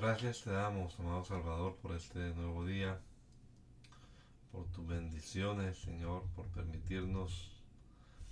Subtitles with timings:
[0.00, 2.98] Gracias te damos, amado Salvador, por este nuevo día,
[4.50, 7.50] por tus bendiciones, Señor, por permitirnos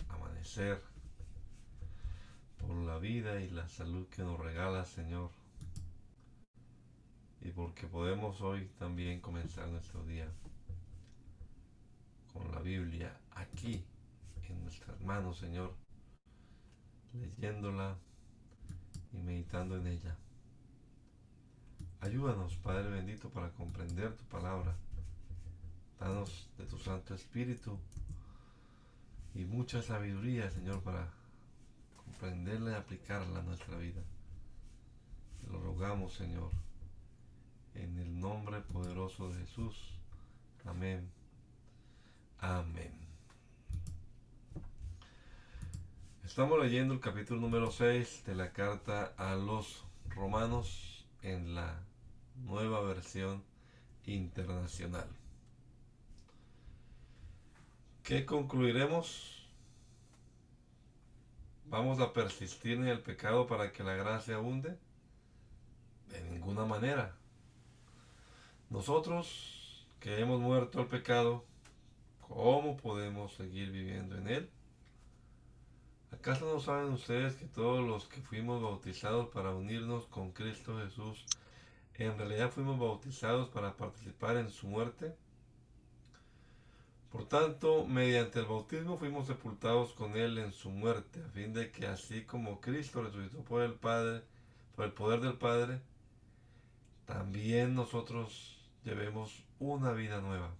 [0.08, 0.82] amanecer,
[2.56, 5.28] por la vida y la salud que nos regalas, Señor,
[7.42, 10.26] y porque podemos hoy también comenzar nuestro día
[12.32, 13.84] con la Biblia aquí
[14.48, 15.74] en nuestras manos, Señor,
[17.12, 17.98] leyéndola
[19.12, 20.16] y meditando en ella.
[22.00, 24.76] Ayúdanos, Padre bendito, para comprender tu palabra.
[25.98, 27.76] Danos de tu Santo Espíritu
[29.34, 31.08] y mucha sabiduría, Señor, para
[31.96, 34.00] comprenderla y aplicarla a nuestra vida.
[35.40, 36.50] Te lo rogamos, Señor,
[37.74, 39.76] en el nombre poderoso de Jesús.
[40.64, 41.10] Amén.
[42.38, 42.92] Amén.
[46.24, 51.87] Estamos leyendo el capítulo número 6 de la carta a los romanos en la
[52.44, 53.42] nueva versión
[54.04, 55.08] internacional.
[58.02, 59.46] ¿Qué concluiremos?
[61.66, 64.78] ¿Vamos a persistir en el pecado para que la gracia abunde?
[66.08, 67.14] De ninguna manera.
[68.70, 71.44] Nosotros que hemos muerto al pecado,
[72.20, 74.50] ¿cómo podemos seguir viviendo en él?
[76.10, 81.26] ¿Acaso no saben ustedes que todos los que fuimos bautizados para unirnos con Cristo Jesús
[82.04, 85.14] en realidad fuimos bautizados para participar en su muerte.
[87.10, 91.70] Por tanto, mediante el bautismo fuimos sepultados con él en su muerte, a fin de
[91.70, 94.22] que así como Cristo resucitó por el Padre,
[94.76, 95.80] por el poder del Padre,
[97.06, 100.54] también nosotros llevemos una vida nueva.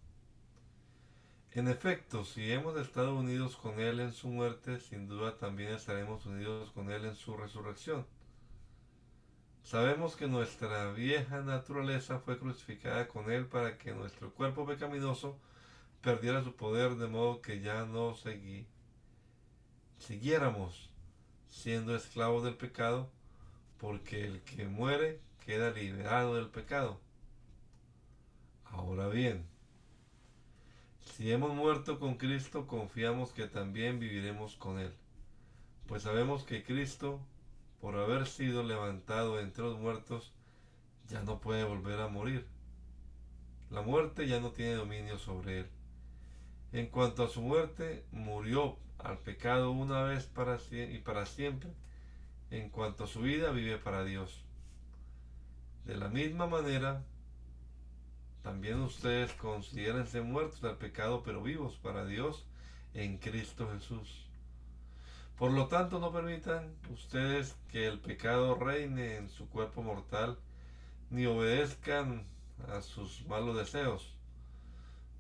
[1.53, 6.25] En efecto, si hemos estado unidos con Él en su muerte, sin duda también estaremos
[6.27, 8.07] unidos con Él en su resurrección.
[9.69, 15.37] Sabemos que nuestra vieja naturaleza fue crucificada con Él para que nuestro cuerpo pecaminoso
[16.01, 18.67] perdiera su poder de modo que ya no seguí,
[19.99, 20.89] siguiéramos
[21.51, 23.11] siendo esclavos del pecado,
[23.77, 26.99] porque el que muere queda liberado del pecado.
[28.65, 29.45] Ahora bien,
[31.03, 34.95] si hemos muerto con Cristo, confiamos que también viviremos con Él,
[35.87, 37.21] pues sabemos que Cristo
[37.81, 40.33] por haber sido levantado entre los muertos,
[41.09, 42.47] ya no puede volver a morir.
[43.71, 45.71] La muerte ya no tiene dominio sobre él.
[46.73, 51.71] En cuanto a su muerte, murió al pecado una vez para y para siempre.
[52.51, 54.43] En cuanto a su vida, vive para Dios.
[55.85, 57.05] De la misma manera,
[58.43, 62.47] también ustedes considérense muertos al pecado, pero vivos para Dios
[62.95, 64.28] en Cristo Jesús.
[65.39, 70.37] Por lo tanto, no permitan ustedes que el pecado reine en su cuerpo mortal,
[71.11, 72.27] ni obedezcan
[72.69, 74.17] a sus malos deseos.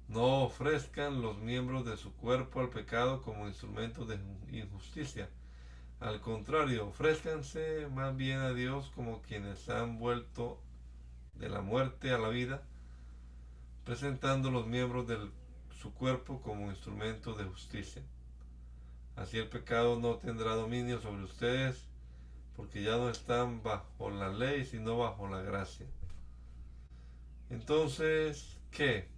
[0.09, 4.19] No ofrezcan los miembros de su cuerpo al pecado como instrumentos de
[4.51, 5.31] injusticia.
[6.01, 10.61] Al contrario, ofrézcanse más bien a Dios como quienes han vuelto
[11.35, 12.65] de la muerte a la vida,
[13.85, 15.31] presentando los miembros de
[15.81, 18.03] su cuerpo como instrumentos de justicia.
[19.19, 21.85] Así el pecado no tendrá dominio sobre ustedes,
[22.55, 25.87] porque ya no están bajo la ley, sino bajo la gracia.
[27.51, 29.09] Entonces, ¿qué?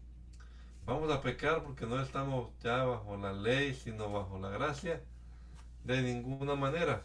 [0.86, 5.02] ¿Vamos a pecar porque no estamos ya bajo la ley, sino bajo la gracia?
[5.84, 7.04] De ninguna manera.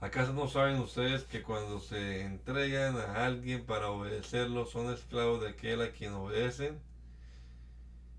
[0.00, 5.48] ¿Acaso no saben ustedes que cuando se entregan a alguien para obedecerlo son esclavos de
[5.48, 6.78] aquel a quien obedecen?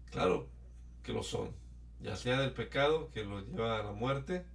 [0.10, 0.48] Claro
[1.04, 1.65] que lo son
[2.06, 4.46] ya sea del pecado que lo lleva a la muerte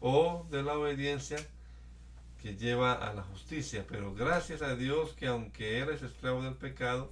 [0.00, 1.38] o de la obediencia
[2.42, 3.86] que lleva a la justicia.
[3.88, 7.10] Pero gracias a Dios que aunque eres esclavo del pecado,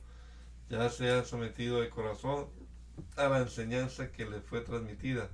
[0.68, 2.48] ya se ha sometido de corazón
[3.16, 5.30] a la enseñanza que le fue transmitida.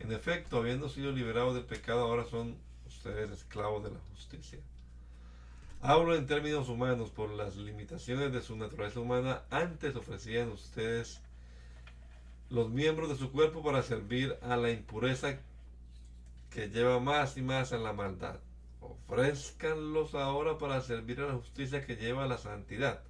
[0.00, 2.56] En efecto, habiendo sido liberados del pecado, ahora son
[2.88, 4.58] ustedes esclavos de la justicia.
[5.80, 9.42] Hablo en términos humanos por las limitaciones de su naturaleza humana.
[9.50, 11.20] Antes ofrecían ustedes
[12.48, 15.40] los miembros de su cuerpo para servir a la impureza
[16.50, 18.40] que lleva más y más a la maldad.
[18.80, 23.02] Ofrezcanlos ahora para servir a la justicia que lleva a la santidad.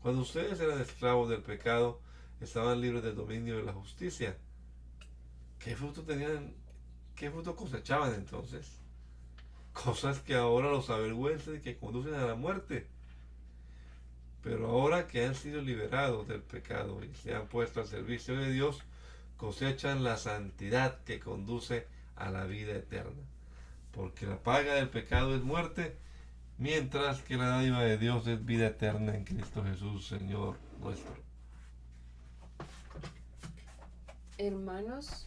[0.00, 2.00] Cuando ustedes eran esclavos del pecado,
[2.40, 4.36] estaban libres del dominio de la justicia.
[5.58, 6.54] ¿Qué fruto tenían?
[7.16, 8.80] ¿Qué fruto cosechaban entonces?
[9.72, 12.86] Cosas que ahora los avergüenzan y que conducen a la muerte.
[14.44, 18.52] Pero ahora que han sido liberados del pecado y se han puesto al servicio de
[18.52, 18.82] Dios,
[19.38, 23.22] cosechan la santidad que conduce a la vida eterna.
[23.90, 25.96] Porque la paga del pecado es muerte
[26.58, 31.14] mientras que la dádiva de Dios es vida eterna en Cristo Jesús, Señor nuestro.
[34.36, 35.26] Hermanos,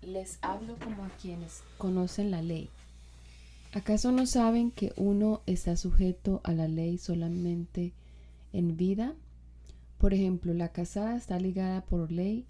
[0.00, 2.70] les hablo como a quienes conocen la ley.
[3.72, 7.92] ¿Acaso no saben que uno está sujeto a la ley solamente
[8.52, 9.14] en vida?
[9.98, 12.46] Por ejemplo, la casada está ligada por ley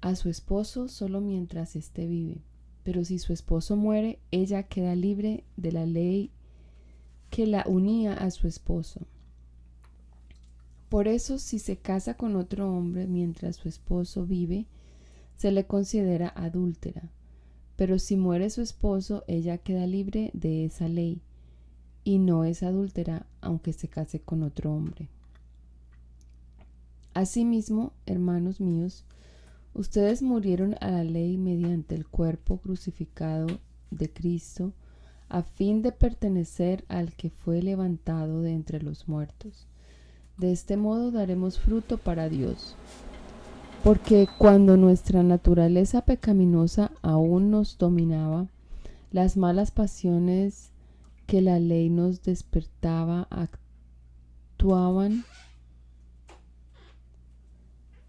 [0.00, 2.42] a su esposo solo mientras éste vive.
[2.84, 6.30] Pero si su esposo muere, ella queda libre de la ley
[7.30, 9.00] que la unía a su esposo.
[10.88, 14.66] Por eso, si se casa con otro hombre mientras su esposo vive,
[15.36, 17.10] se le considera adúltera.
[17.76, 21.20] Pero si muere su esposo, ella queda libre de esa ley
[22.04, 25.08] y no es adúltera aunque se case con otro hombre.
[27.14, 29.04] Asimismo, hermanos míos,
[29.72, 33.46] ustedes murieron a la ley mediante el cuerpo crucificado
[33.90, 34.72] de Cristo,
[35.28, 39.66] a fin de pertenecer al que fue levantado de entre los muertos.
[40.36, 42.76] De este modo daremos fruto para Dios.
[43.84, 48.46] Porque cuando nuestra naturaleza pecaminosa aún nos dominaba,
[49.12, 50.70] las malas pasiones
[51.26, 53.28] que la ley nos despertaba
[54.56, 55.26] actuaban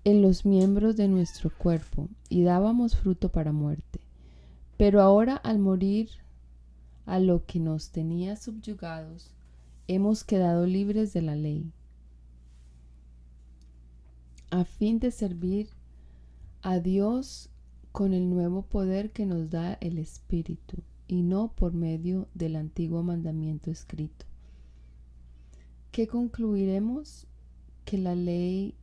[0.06, 4.00] en los miembros de nuestro cuerpo y dábamos fruto para muerte.
[4.78, 6.10] Pero ahora al morir
[7.06, 9.34] a lo que nos tenía subyugados,
[9.90, 11.70] hemos quedado libres de la ley,
[14.50, 15.70] a fin de servir
[16.62, 17.50] a Dios
[17.92, 20.78] con el nuevo poder que nos da el Espíritu
[21.08, 24.26] y no por medio del antiguo mandamiento escrito.
[25.92, 27.28] ¿Qué concluiremos?
[27.86, 28.74] Que la ley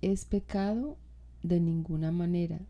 [0.00, 0.96] es pecado
[1.42, 2.60] de ninguna manera.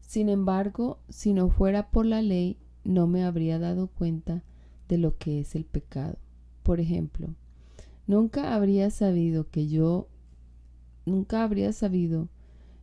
[0.00, 4.42] Sin embargo, si no fuera por la ley, no me habría dado cuenta
[4.88, 6.16] de lo que es el pecado.
[6.62, 7.28] Por ejemplo,
[8.06, 10.08] nunca habría sabido que yo,
[11.06, 12.28] nunca habría sabido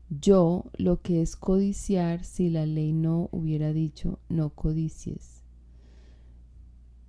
[0.09, 5.43] yo lo que es codiciar si la ley no hubiera dicho no codicies.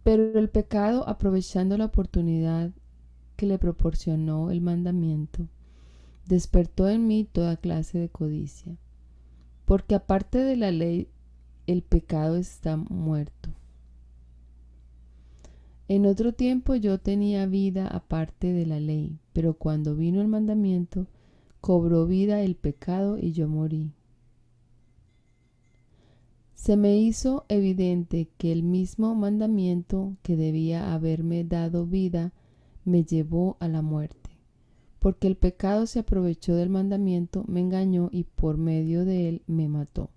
[0.02, 2.72] Pero el pecado, aprovechando la oportunidad
[3.37, 5.49] que le proporcionó el mandamiento,
[6.26, 8.76] despertó en mí toda clase de codicia,
[9.64, 11.08] porque aparte de la ley,
[11.67, 13.50] el pecado está muerto.
[15.88, 21.06] En otro tiempo yo tenía vida aparte de la ley, pero cuando vino el mandamiento,
[21.60, 23.92] cobró vida el pecado y yo morí.
[26.54, 32.32] Se me hizo evidente que el mismo mandamiento que debía haberme dado vida
[32.86, 34.25] me llevó a la muerte
[35.04, 39.69] porque el pecado se aprovechó del mandamiento, me engañó y por medio de él me
[39.69, 40.08] mató.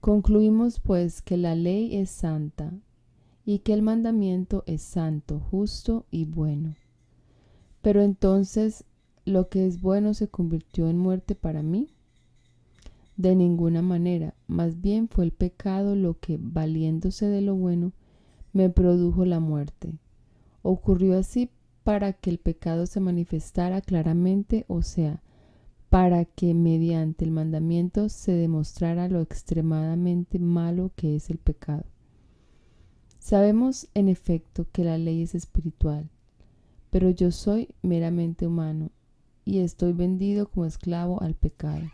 [0.00, 2.72] Concluimos pues que la ley es santa
[3.46, 6.74] y que el mandamiento es santo, justo y bueno.
[7.82, 8.84] Pero entonces,
[9.24, 11.88] ¿lo que es bueno se convirtió en muerte para mí?
[13.16, 17.92] De ninguna manera, más bien fue el pecado lo que, valiéndose de lo bueno,
[18.52, 19.92] me produjo la muerte.
[20.62, 21.50] Ocurrió así
[21.84, 25.22] para que el pecado se manifestara claramente, o sea,
[25.88, 31.84] para que mediante el mandamiento se demostrara lo extremadamente malo que es el pecado.
[33.18, 36.08] Sabemos, en efecto, que la ley es espiritual,
[36.90, 38.90] pero yo soy meramente humano
[39.44, 41.90] y estoy vendido como esclavo al pecado.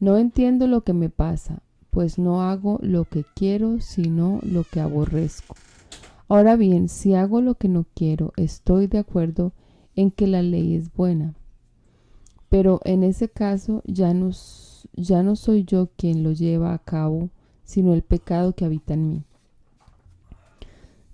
[0.00, 4.80] No entiendo lo que me pasa, pues no hago lo que quiero, sino lo que
[4.80, 5.56] aborrezco.
[6.28, 9.52] Ahora bien, si hago lo que no quiero, estoy de acuerdo
[9.96, 11.34] en que la ley es buena.
[12.48, 14.30] Pero en ese caso ya no,
[14.94, 17.30] ya no soy yo quien lo lleva a cabo,
[17.64, 19.24] sino el pecado que habita en mí.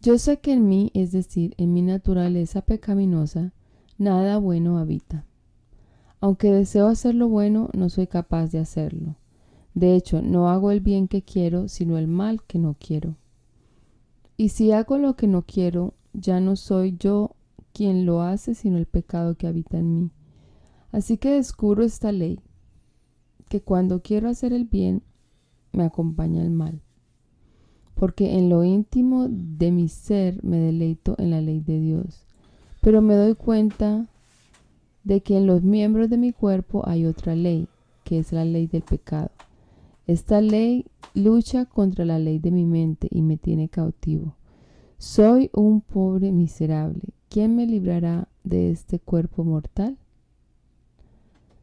[0.05, 3.55] Yo sé que en mí, es decir, en mi naturaleza pecaminosa,
[3.97, 5.25] nada bueno habita.
[6.21, 9.17] Aunque deseo hacer lo bueno, no soy capaz de hacerlo.
[9.73, 13.17] De hecho, no hago el bien que quiero, sino el mal que no quiero.
[14.37, 17.31] Y si hago lo que no quiero, ya no soy yo
[17.73, 20.11] quien lo hace, sino el pecado que habita en mí.
[20.93, 22.41] Así que descubro esta ley,
[23.49, 25.03] que cuando quiero hacer el bien,
[25.73, 26.84] me acompaña el mal.
[27.95, 32.27] Porque en lo íntimo de mi ser me deleito en la ley de Dios.
[32.81, 34.07] Pero me doy cuenta
[35.05, 37.69] de que en los miembros de mi cuerpo hay otra ley,
[38.05, 39.31] que es la ley del pecado.
[40.07, 44.37] Esta ley lucha contra la ley de mi mente y me tiene cautivo.
[44.99, 47.03] Soy un pobre miserable.
[47.29, 49.99] ¿Quién me librará de este cuerpo mortal?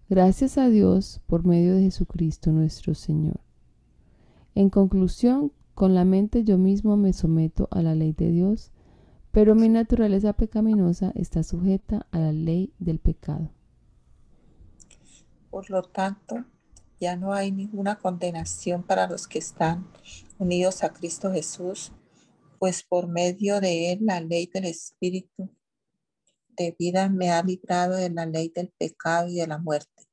[0.09, 3.39] Gracias a Dios por medio de Jesucristo nuestro Señor.
[4.55, 8.71] En conclusión, con la mente yo mismo me someto a la ley de Dios
[9.31, 13.49] Pero mi naturaleza pecaminosa está sujeta a la ley del pecado.
[15.49, 16.45] Por lo tanto,
[16.99, 19.87] ya no hay ninguna condenación para los que están
[20.37, 21.93] unidos a Cristo Jesús,
[22.59, 25.49] pues por medio de él la ley del Espíritu
[26.57, 30.03] de vida me ha librado de la ley del pecado y de la muerte.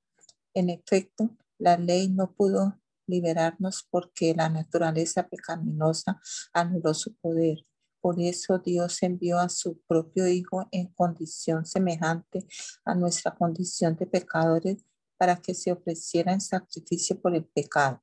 [0.55, 6.21] En efecto, la ley no pudo liberarnos porque la naturaleza pecaminosa
[6.53, 7.59] anuló su poder.
[8.01, 12.47] Por eso Dios envió a su propio Hijo en condición semejante
[12.85, 14.85] a nuestra condición de pecadores
[15.17, 18.01] para que se ofreciera en sacrificio por el pecado.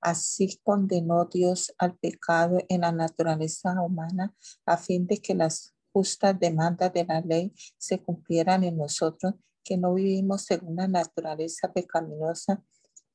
[0.00, 4.34] Así condenó Dios al pecado en la naturaleza humana
[4.66, 9.76] a fin de que las justas demandas de la ley se cumplieran en nosotros, que
[9.76, 12.64] no vivimos según la naturaleza pecaminosa,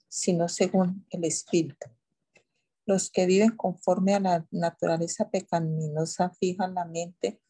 [0.07, 1.87] sino según el Espíritu.
[2.85, 7.41] Los que viven conforme a la naturaleza pecaminosa fijan la mente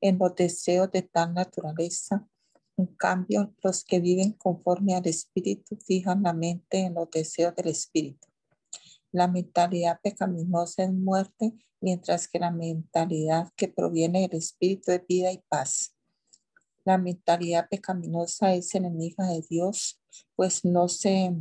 [0.00, 2.26] en los deseos de tal naturaleza.
[2.76, 7.68] En cambio, los que viven conforme al Espíritu fijan la mente en los deseos del
[7.68, 8.26] Espíritu.
[9.12, 15.32] La mentalidad pecaminosa es muerte, mientras que la mentalidad que proviene del Espíritu es vida
[15.32, 15.94] y paz.
[16.84, 20.00] La mentalidad pecaminosa es enemiga de Dios,
[20.34, 21.34] pues no se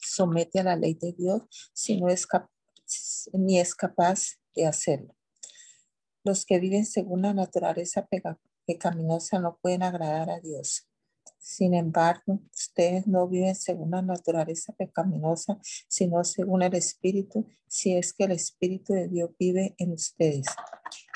[0.00, 1.42] somete a la ley de Dios,
[1.72, 2.26] sino es
[3.32, 5.14] ni es capaz de hacerlo.
[6.24, 8.08] Los que viven según la naturaleza
[8.66, 10.86] pecaminosa no pueden agradar a Dios.
[11.38, 18.12] Sin embargo, ustedes no viven según la naturaleza pecaminosa, sino según el Espíritu, si es
[18.12, 20.46] que el Espíritu de Dios vive en ustedes.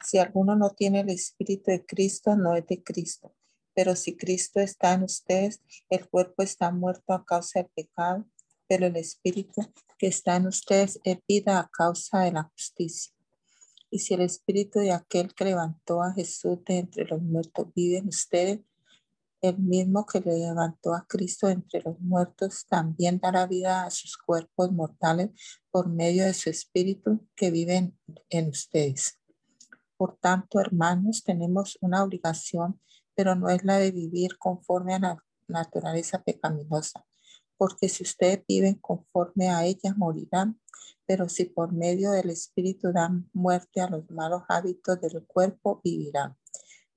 [0.02, 3.34] Si alguno no tiene el Espíritu de Cristo, no es de Cristo.
[3.74, 5.60] Pero si Cristo está en ustedes,
[5.90, 8.24] el cuerpo está muerto a causa del pecado,
[8.68, 9.62] pero el Espíritu
[9.98, 13.12] que está en ustedes es vida a causa de la justicia.
[13.90, 17.98] Y si el Espíritu de aquel que levantó a Jesús de entre los muertos vive
[17.98, 18.60] en ustedes,
[19.48, 24.16] el mismo que le levantó a Cristo entre los muertos también dará vida a sus
[24.16, 25.30] cuerpos mortales
[25.70, 27.92] por medio de su Espíritu que vive
[28.30, 29.18] en, ustedes.
[29.98, 32.80] Por tanto, hermanos, tenemos una obligación,
[33.14, 37.04] pero no es la de vivir conforme a la naturaleza pecaminosa,
[37.64, 40.60] porque si ustedes viven conforme a ella, morirán.
[41.06, 46.36] Pero si por medio del Espíritu dan muerte a los malos hábitos del cuerpo, vivirán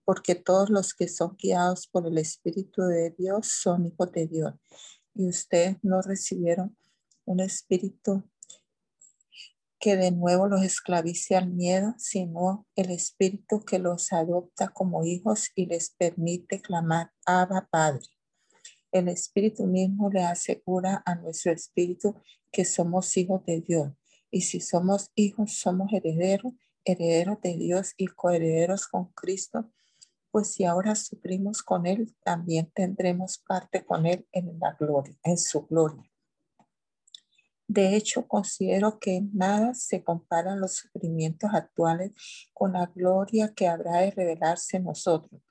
[0.04, 4.54] porque todos los que son guiados por el Espíritu de Dios son hijos de Dios.
[5.14, 6.78] Y ustedes no recibieron
[7.24, 8.30] un espíritu
[9.80, 15.50] que de nuevo los esclavice al miedo, sino el espíritu que los adopta como hijos
[15.56, 18.17] y les permite clamar, Abba Padre.
[18.92, 22.16] El espíritu mismo le asegura a nuestro espíritu
[22.52, 23.92] que somos hijos de Dios.
[24.32, 26.54] Y si somos hijos, somos herederos,
[26.86, 29.72] herederos de Dios y coherederos con Cristo
[30.38, 35.38] pues si ahora sufrimos con Él, también tendremos parte con Él en la gloria, en
[35.38, 36.04] su gloria.
[37.68, 42.12] De hecho, considero que nada se comparan los sufrimientos actuales
[42.54, 45.42] con la gloria que habrá de revelarse en nosotros.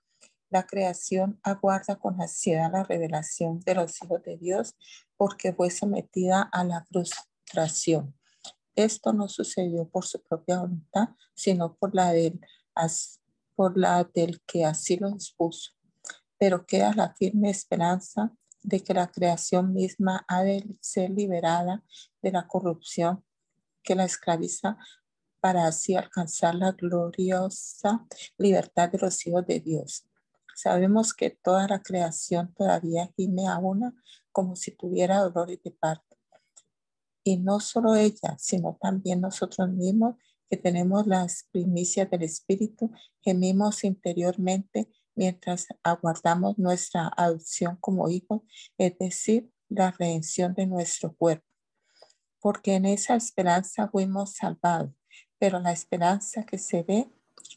[0.56, 4.74] La creación aguarda con ansiedad la revelación de los hijos de Dios
[5.18, 8.14] porque fue sometida a la frustración.
[8.74, 12.40] Esto no sucedió por su propia voluntad, sino por la del
[13.54, 15.72] por la del que así lo dispuso,
[16.38, 18.32] pero queda la firme esperanza
[18.62, 21.84] de que la creación misma ha de ser liberada
[22.22, 23.22] de la corrupción
[23.82, 24.78] que la esclaviza
[25.38, 28.06] para así alcanzar la gloriosa
[28.38, 30.05] libertad de los hijos de Dios.
[30.56, 33.94] Sabemos que toda la creación todavía gime a una
[34.32, 36.16] como si tuviera dolores de parto.
[37.22, 40.14] Y no solo ella, sino también nosotros mismos
[40.48, 48.40] que tenemos las primicias del Espíritu, gemimos interiormente mientras aguardamos nuestra adopción como hijos,
[48.78, 51.46] es decir, la redención de nuestro cuerpo.
[52.40, 54.94] Porque en esa esperanza fuimos salvados,
[55.38, 57.10] pero la esperanza que se ve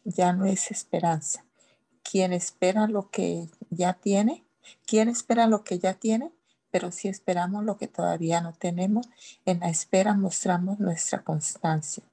[0.04, 1.49] ya no es esperanza.
[2.10, 4.44] ¿Quién espera lo que ya tiene?
[4.88, 6.32] ¿Quién espera lo que ya tiene?
[6.72, 9.08] Pero si esperamos lo que todavía no tenemos,
[9.46, 12.04] en la espera mostramos nuestra constancia.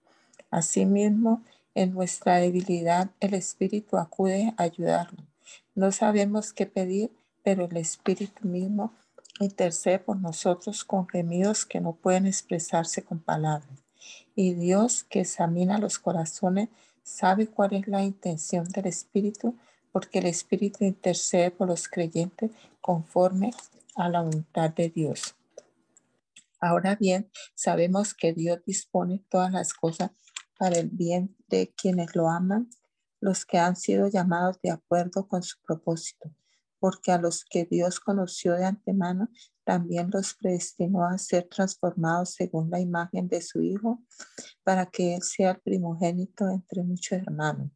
[0.50, 1.43] Asimismo,
[1.75, 5.25] en nuestra debilidad, el Espíritu acude a ayudarnos.
[5.75, 7.11] No sabemos qué pedir,
[7.43, 8.93] pero el Espíritu mismo
[9.41, 13.83] intercede por nosotros con gemidos que no pueden expresarse con palabras.
[14.35, 16.69] Y Dios, que examina los corazones,
[17.03, 19.55] sabe cuál es la intención del Espíritu,
[19.97, 22.50] porque el Espíritu intercede por los creyentes
[22.83, 23.55] conforme
[23.95, 25.35] a la voluntad de Dios.
[26.61, 30.11] Ahora bien, sabemos que Dios dispone todas las cosas
[30.59, 32.69] para el bien de quienes lo aman,
[33.23, 36.31] los que han sido llamados de acuerdo con su propósito,
[36.79, 39.31] porque a los que Dios conoció de antemano,
[39.65, 44.03] también los predestinó a ser transformados según la imagen de su Hijo,
[44.62, 47.71] para que Él sea el primogénito entre muchos hermanos.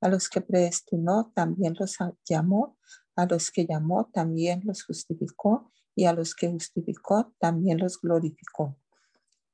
[0.00, 1.96] A los que predestinó, también los
[2.28, 2.78] llamó,
[3.16, 8.76] a los que llamó, también los justificó, y a los que justificó, también los glorificó.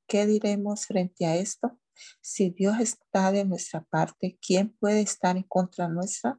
[0.06, 1.78] ¿Qué diremos frente a esto?
[2.20, 6.38] Si Dios está de nuestra parte, ¿quién puede estar en contra nuestra?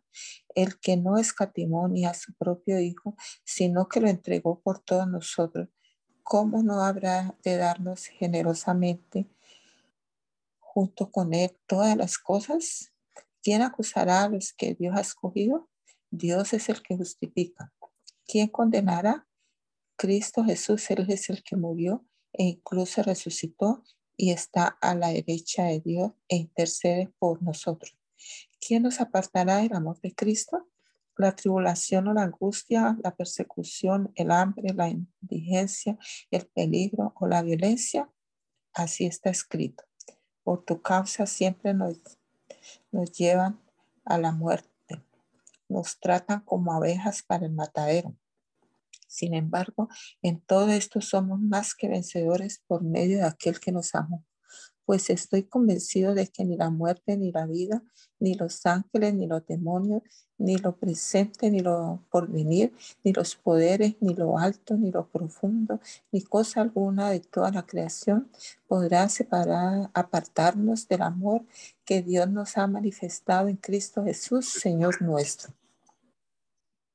[0.56, 5.08] El que no escatimó ni a su propio Hijo, sino que lo entregó por todos
[5.08, 5.68] nosotros,
[6.24, 9.30] ¿cómo no habrá de darnos generosamente
[10.60, 12.94] junto con Él todas las cosas?
[13.48, 15.70] ¿Quién acusará a los que Dios ha escogido?
[16.12, 17.74] Dios es el que justifica.
[18.26, 19.26] ¿Quién condenará?
[19.96, 23.86] Cristo Jesús, Él es el que murió e incluso resucitó
[24.18, 27.98] y está a la derecha de Dios e intercede por nosotros.
[28.60, 30.68] ¿Quién nos apartará del amor de Cristo?
[31.16, 35.98] La tribulación o la angustia, la persecución, el hambre, la indigencia,
[36.32, 38.12] el peligro o la violencia.
[38.74, 39.86] Así está escrito.
[40.44, 42.02] Por tu causa siempre nos,
[42.92, 43.60] nos llevan
[44.06, 44.72] a la muerte.
[45.70, 48.16] Nos tratan como abejas para el matadero.
[49.08, 49.90] Sin embargo,
[50.22, 54.24] en todo esto somos más que vencedores por medio de aquel que nos amó.
[54.88, 57.84] Pues estoy convencido de que ni la muerte, ni la vida,
[58.20, 60.02] ni los ángeles, ni los demonios,
[60.40, 65.80] ni lo presente, ni lo porvenir, ni los poderes, ni lo alto, ni lo profundo,
[66.12, 68.32] ni cosa alguna de toda la creación
[68.68, 71.46] podrá separar, apartarnos del amor
[71.86, 75.54] que Dios nos ha manifestado en Cristo Jesús, Señor nuestro.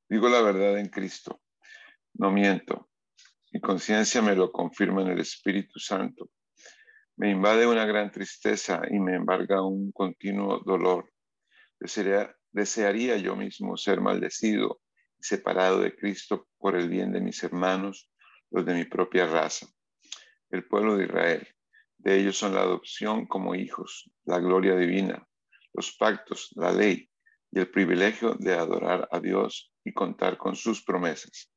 [0.09, 1.43] Digo la verdad en Cristo
[2.15, 2.89] no miento.
[3.53, 6.31] Mi conciencia me lo confirma en el Espíritu Santo.
[7.17, 11.13] Me invade una gran tristeza y me embarga un continuo dolor.
[11.79, 14.81] Desearía, yo mismo ser maldecido
[15.21, 18.11] y separado de Cristo por el bien de mis hermanos,
[18.51, 19.67] los de mi propia raza,
[20.51, 21.49] el pueblo de Israel.
[21.99, 25.27] De ellos son la adopción como hijos, la gloria divina,
[25.75, 27.11] los pactos, la ley
[27.51, 31.53] y el privilegio de adorar a Dios y contar con sus promesas.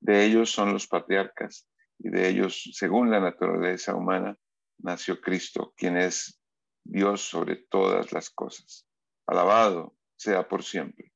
[0.00, 4.36] De ellos son los patriarcas y de ellos, según la naturaleza humana,
[4.78, 6.40] nació Cristo, quien es
[6.84, 8.86] Dios sobre todas las cosas.
[9.26, 11.12] Alabado sea por siempre.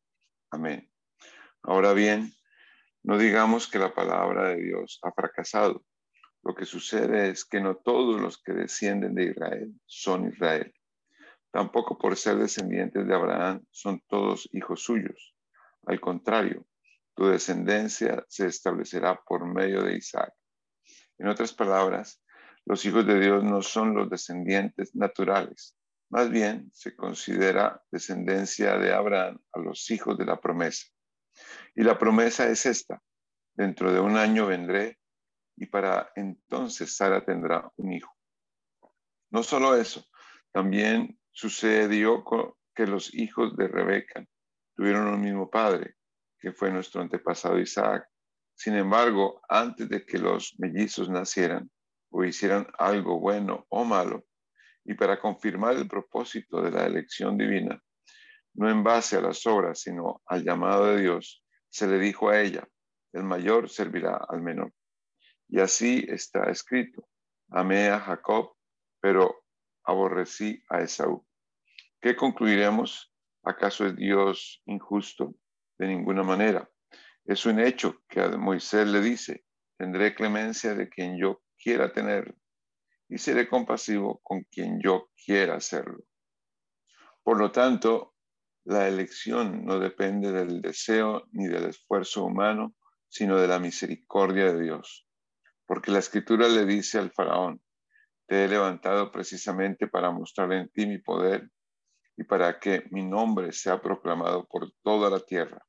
[0.51, 0.91] Amén.
[1.63, 2.33] Ahora bien,
[3.03, 5.85] no digamos que la palabra de Dios ha fracasado.
[6.45, 10.73] Lo que sucede es que no todos los que descienden de Israel son Israel.
[11.51, 15.35] Tampoco por ser descendientes de Abraham son todos hijos suyos.
[15.87, 16.67] Al contrario,
[17.15, 20.33] tu descendencia se establecerá por medio de Isaac.
[21.19, 22.22] En otras palabras,
[22.65, 25.77] los hijos de Dios no son los descendientes naturales,
[26.11, 30.87] más bien se considera descendencia de Abraham a los hijos de la promesa.
[31.75, 33.03] Y la promesa es esta,
[33.55, 34.99] dentro de un año vendré
[35.57, 38.15] y para entonces Sara tendrá un hijo.
[39.31, 40.05] No solo eso,
[40.53, 42.23] también sucedió
[42.75, 44.23] que los hijos de Rebeca
[44.75, 45.97] tuvieron un mismo padre,
[46.39, 48.07] que fue nuestro antepasado Isaac.
[48.55, 51.71] Sin embargo, antes de que los mellizos nacieran
[52.13, 54.25] o hicieran algo bueno o malo,
[54.85, 57.83] y para confirmar el propósito de la elección divina,
[58.55, 62.41] no en base a las obras, sino al llamado de Dios, se le dijo a
[62.41, 62.69] ella,
[63.13, 64.73] el mayor servirá al menor.
[65.49, 67.09] Y así está escrito,
[67.51, 68.53] amé a Jacob,
[69.01, 69.45] pero
[69.85, 71.27] aborrecí a Esaú.
[72.01, 73.13] ¿Qué concluiremos?
[73.43, 75.35] ¿Acaso es Dios injusto?
[75.83, 76.69] de ninguna manera.
[77.25, 79.45] Es un hecho que a Moisés le dice,
[79.77, 82.35] tendré clemencia de quien yo quiera tener
[83.09, 86.05] y seré compasivo con quien yo quiera hacerlo.
[87.23, 88.15] Por lo tanto,
[88.65, 92.75] la elección no depende del deseo ni del esfuerzo humano,
[93.09, 95.07] sino de la misericordia de Dios.
[95.67, 97.63] Porque la escritura le dice al faraón,
[98.27, 101.51] te he levantado precisamente para mostrar en ti mi poder
[102.17, 105.65] y para que mi nombre sea proclamado por toda la tierra.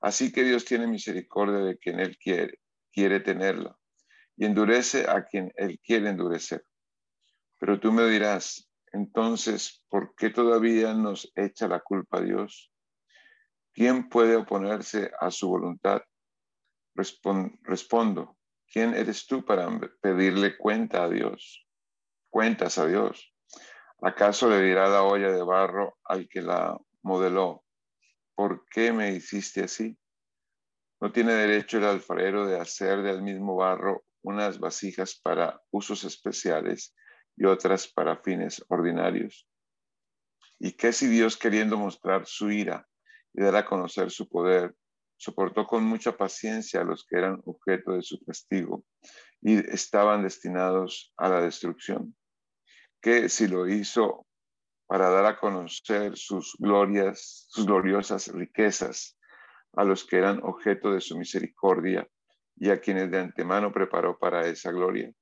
[0.00, 2.60] Así que Dios tiene misericordia de quien Él quiere,
[2.92, 3.76] quiere tenerla,
[4.36, 6.64] y endurece a quien Él quiere endurecer.
[7.58, 12.70] Pero tú me dirás, entonces, ¿por qué todavía nos echa la culpa a Dios?
[13.72, 16.02] ¿Quién puede oponerse a su voluntad?
[16.94, 18.36] respondo,
[18.68, 19.68] ¿quién eres tú para
[20.00, 21.66] pedirle cuenta a Dios?
[22.30, 23.34] Cuentas a Dios.
[24.00, 27.64] ¿Acaso le dirá la olla de barro al que la modeló?
[28.34, 29.96] ¿por qué me hiciste así?
[31.00, 36.94] No tiene derecho el alfarero de hacer del mismo barro unas vasijas para usos especiales
[37.36, 39.46] y otras para fines ordinarios.
[40.58, 42.88] ¿Y qué si Dios queriendo mostrar su ira
[43.34, 44.74] y dar a conocer su poder,
[45.16, 48.84] soportó con mucha paciencia a los que eran objeto de su castigo
[49.42, 52.16] y estaban destinados a la destrucción?
[53.02, 54.26] ¿Qué si lo hizo
[54.86, 59.18] para dar a conocer sus glorias, sus gloriosas riquezas
[59.74, 62.08] a los que eran objeto de su misericordia
[62.56, 65.12] y a quienes de antemano preparó para esa gloria.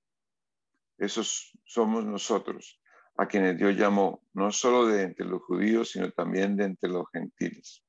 [0.98, 2.80] Esos somos nosotros,
[3.16, 7.04] a quienes Dios llamó, no solo de entre los judíos, sino también de entre los
[7.12, 7.84] gentiles.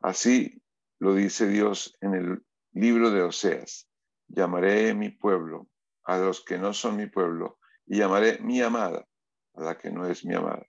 [0.00, 0.62] Así
[0.98, 3.88] lo dice Dios en el libro de Oseas,
[4.28, 5.68] llamaré mi pueblo
[6.04, 9.06] a los que no son mi pueblo y llamaré mi amada
[9.54, 10.66] a la que no es mi amada.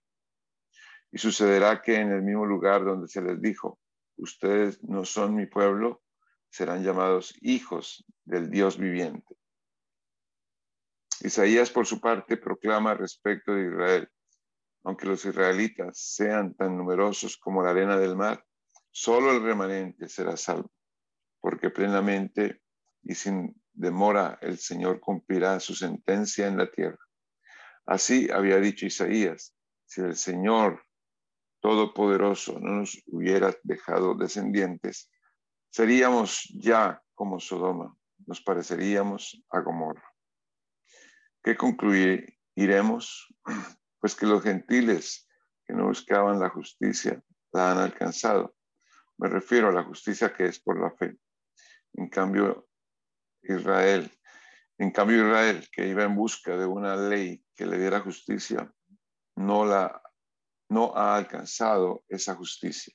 [1.10, 3.78] Y sucederá que en el mismo lugar donde se les dijo,
[4.16, 6.02] ustedes no son mi pueblo,
[6.50, 9.36] serán llamados hijos del Dios viviente.
[11.20, 14.08] Isaías, por su parte, proclama respecto de Israel,
[14.84, 18.44] aunque los israelitas sean tan numerosos como la arena del mar,
[18.90, 20.70] solo el remanente será salvo,
[21.40, 22.62] porque plenamente
[23.02, 26.98] y sin demora el Señor cumplirá su sentencia en la tierra.
[27.86, 30.84] Así había dicho Isaías, si el Señor
[31.60, 35.10] Todopoderoso no nos hubiera dejado descendientes,
[35.70, 40.04] seríamos ya como Sodoma, nos pareceríamos a Gomorra.
[41.42, 43.34] ¿Qué concluiremos?
[44.00, 45.28] Pues que los gentiles
[45.66, 47.20] que no buscaban la justicia
[47.52, 48.54] la han alcanzado.
[49.16, 51.18] Me refiero a la justicia que es por la fe.
[51.94, 52.68] En cambio,
[53.42, 54.08] Israel,
[54.78, 58.72] en cambio Israel, que iba en busca de una ley que le diera justicia,
[59.34, 60.00] no la
[60.68, 62.94] no ha alcanzado esa justicia.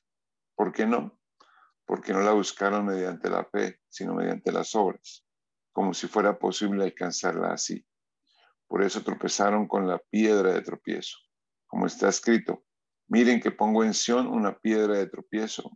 [0.56, 1.20] ¿Por qué no?
[1.86, 5.26] Porque no la buscaron mediante la fe, sino mediante las obras,
[5.72, 7.86] como si fuera posible alcanzarla así.
[8.67, 11.17] Por eso tropezaron con la piedra de tropiezo,
[11.67, 12.65] como está escrito,
[13.08, 15.72] miren que pongo en Sión una piedra de tropiezo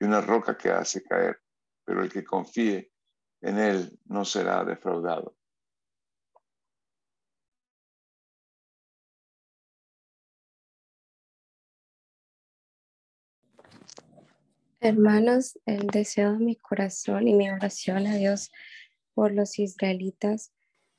[0.00, 1.40] y una roca que hace caer,
[1.84, 2.92] pero el que confíe
[3.40, 5.35] en él no será defraudado.
[14.86, 18.52] Hermanos, el deseo de mi corazón y mi oración a Dios
[19.14, 20.52] por los israelitas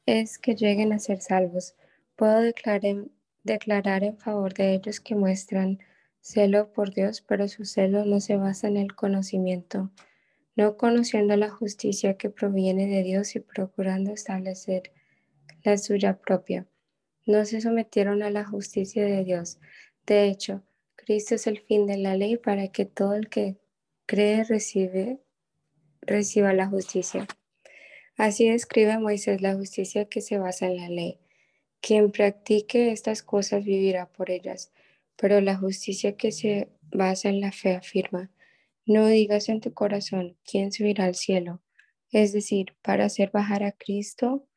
[0.06, 1.74] es que lleguen a ser salvos.
[2.18, 2.84] Puedo declarar
[4.04, 5.80] en, favor de ellos que muestran
[6.20, 9.90] celo por Dios, pero su celo no se basa en el conocimiento,
[10.58, 14.92] no conociendo la justicia que proviene de Dios y procurando establecer
[15.64, 16.68] la suya propia.
[17.26, 19.60] No se sometieron a la justicia de Dios.
[20.06, 20.62] De hecho,
[20.98, 23.56] Cristo es el fin de la ley para que todo el que
[24.08, 25.20] cree, recibe,
[26.02, 27.28] reciba la justicia.
[28.16, 31.20] Así describe Moisés la justicia que se basa en la ley.
[31.82, 34.72] Quien practique estas cosas vivirá por ellas,
[35.18, 38.32] pero la justicia que se basa en la fe afirma,
[38.86, 41.62] no digas en tu corazón quién subirá al cielo,
[42.10, 44.48] es decir, para hacer bajar a Cristo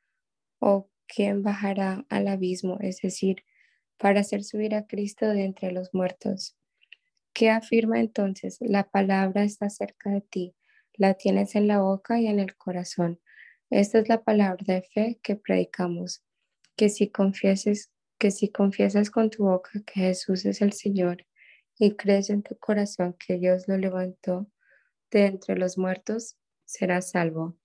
[0.60, 3.44] o quién bajará al abismo, es decir,
[3.98, 6.56] para hacer subir a Cristo de entre los muertos.
[7.32, 8.58] ¿Qué afirma entonces?
[8.60, 10.54] La palabra está cerca de ti,
[10.94, 13.20] la tienes en la boca y en el corazón.
[13.70, 16.24] Esta es la palabra de fe que predicamos,
[16.76, 21.24] que si confieses, que si confiesas con tu boca que Jesús es el Señor
[21.78, 24.50] y crees en tu corazón que Dios lo levantó
[25.10, 27.56] de entre los muertos, serás salvo.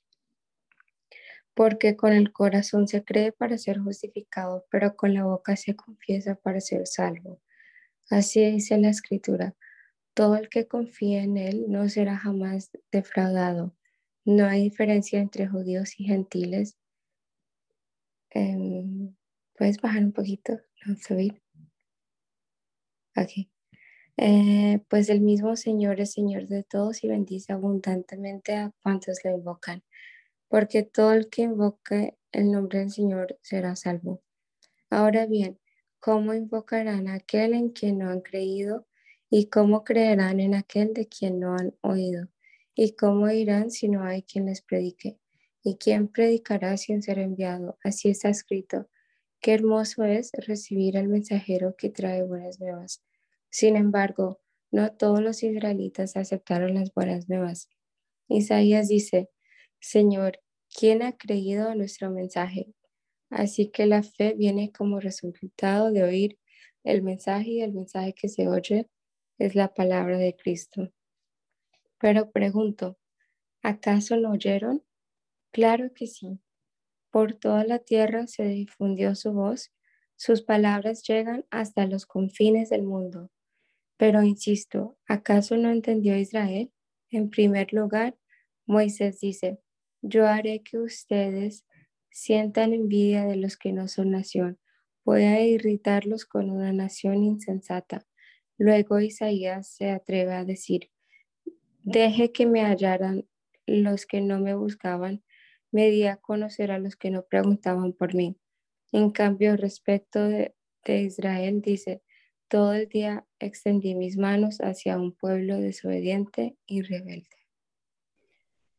[1.53, 6.35] Porque con el corazón se cree para ser justificado, pero con la boca se confiesa
[6.35, 7.41] para ser salvo.
[8.09, 9.55] Así dice la escritura,
[10.13, 13.75] todo el que confía en Él no será jamás defraudado.
[14.25, 16.77] No hay diferencia entre judíos y gentiles.
[18.31, 19.15] Em,
[19.57, 20.59] ¿Puedes bajar un poquito?
[20.85, 21.41] No, subir.
[23.15, 23.49] Aquí.
[24.17, 29.31] Eh, pues el mismo Señor es Señor de todos y bendice abundantemente a cuantos le
[29.31, 29.83] invocan,
[30.47, 34.21] porque todo el que invoque el nombre del Señor será salvo.
[34.89, 35.59] Ahora bien,
[36.05, 38.85] ¿Cómo invocarán a aquel en quien no han creído?
[39.27, 42.27] ¿Y cómo creerán en aquel de quien no han oído?
[42.75, 45.17] ¿Y cómo irán si no hay quien les predique?
[45.63, 47.79] ¿Y quién predicará sin ser enviado?
[47.83, 48.87] Así está escrito.
[49.41, 53.01] Qué hermoso es recibir al mensajero que trae buenas nuevas.
[53.49, 54.39] Sin embargo,
[54.69, 57.67] no todos los israelitas aceptaron las buenas nuevas.
[58.27, 59.31] Isaías dice,
[59.79, 60.39] Señor,
[60.69, 62.75] ¿quién ha creído a nuestro mensaje?
[63.35, 66.39] Así que la fe viene como resultado de oír
[66.85, 68.89] el mensaje y el mensaje que se oye
[69.37, 70.93] es la palabra de Cristo.
[71.99, 72.97] Pero pregunto,
[73.61, 74.85] ¿acaso lo oyeron?
[75.51, 76.39] Claro que sí.
[77.11, 79.73] Por toda la tierra se difundió su voz,
[80.15, 83.31] sus palabras llegan hasta los confines del mundo.
[83.97, 86.71] Pero insisto, ¿acaso no entendió Israel?
[87.09, 88.15] En primer lugar,
[88.65, 89.59] Moisés dice,
[90.01, 91.65] yo haré que ustedes
[92.15, 94.57] sientan envidia de los que no son nación.
[95.03, 98.07] Voy a irritarlos con una nación insensata.
[98.57, 100.91] Luego Isaías se atreve a decir,
[101.83, 103.27] deje que me hallaran
[103.65, 105.25] los que no me buscaban,
[105.71, 108.37] me di a conocer a los que no preguntaban por mí.
[108.93, 112.01] En cambio, respecto de, de Israel, dice,
[112.47, 117.27] todo el día extendí mis manos hacia un pueblo desobediente y rebelde.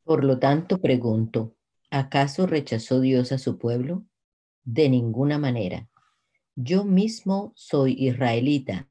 [0.05, 1.56] Por lo tanto, pregunto,
[1.99, 4.05] ¿acaso rechazó Dios a su pueblo?
[4.65, 5.89] De ninguna manera.
[6.55, 8.89] Yo mismo soy israelita,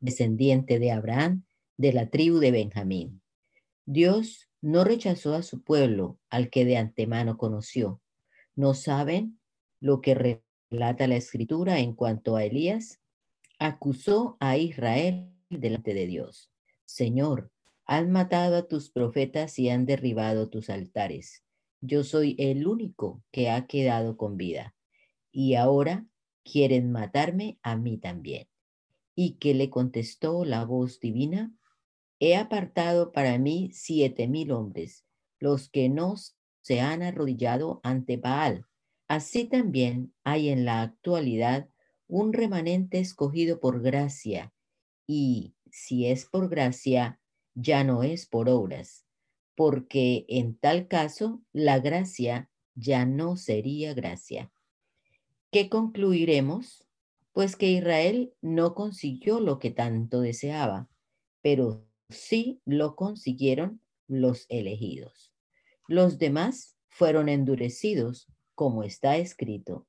[0.00, 1.44] descendiente de Abraham,
[1.76, 3.22] de la tribu de Benjamín.
[3.86, 8.00] Dios no rechazó a su pueblo, al que de antemano conoció.
[8.54, 9.38] ¿No saben
[9.80, 13.00] lo que relata la escritura en cuanto a Elías?
[13.58, 16.50] Acusó a Israel delante de Dios.
[16.84, 17.50] Señor,
[17.86, 21.41] han matado a tus profetas y han derribado tus altares.
[21.82, 24.74] Yo soy el único que ha quedado con vida.
[25.32, 26.06] Y ahora
[26.44, 28.46] quieren matarme a mí también.
[29.16, 31.52] Y que le contestó la voz divina,
[32.20, 35.04] he apartado para mí siete mil hombres,
[35.40, 36.14] los que no
[36.62, 38.64] se han arrodillado ante Baal.
[39.08, 41.68] Así también hay en la actualidad
[42.06, 44.52] un remanente escogido por gracia,
[45.06, 47.20] y si es por gracia,
[47.54, 49.04] ya no es por obras,
[49.54, 54.52] porque en tal caso la gracia ya no sería gracia.
[55.50, 56.86] ¿Qué concluiremos?
[57.32, 60.88] Pues que Israel no consiguió lo que tanto deseaba,
[61.42, 65.32] pero sí lo consiguieron los elegidos.
[65.88, 69.86] Los demás fueron endurecidos, como está escrito.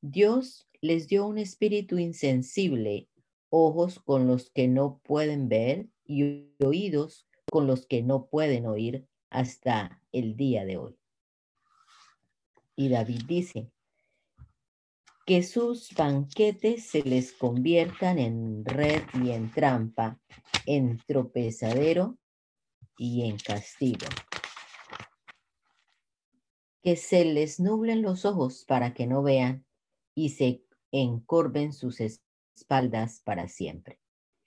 [0.00, 3.08] Dios les dio un espíritu insensible,
[3.50, 9.06] ojos con los que no pueden ver y oídos con los que no pueden oír
[9.28, 10.98] hasta el día de hoy.
[12.76, 13.70] Y David dice,
[15.30, 20.18] que sus banquetes se les conviertan en red y en trampa,
[20.66, 22.18] en tropezadero
[22.98, 24.08] y en castigo.
[26.82, 29.64] Que se les nublen los ojos para que no vean
[30.16, 34.00] y se encorven sus espaldas para siempre.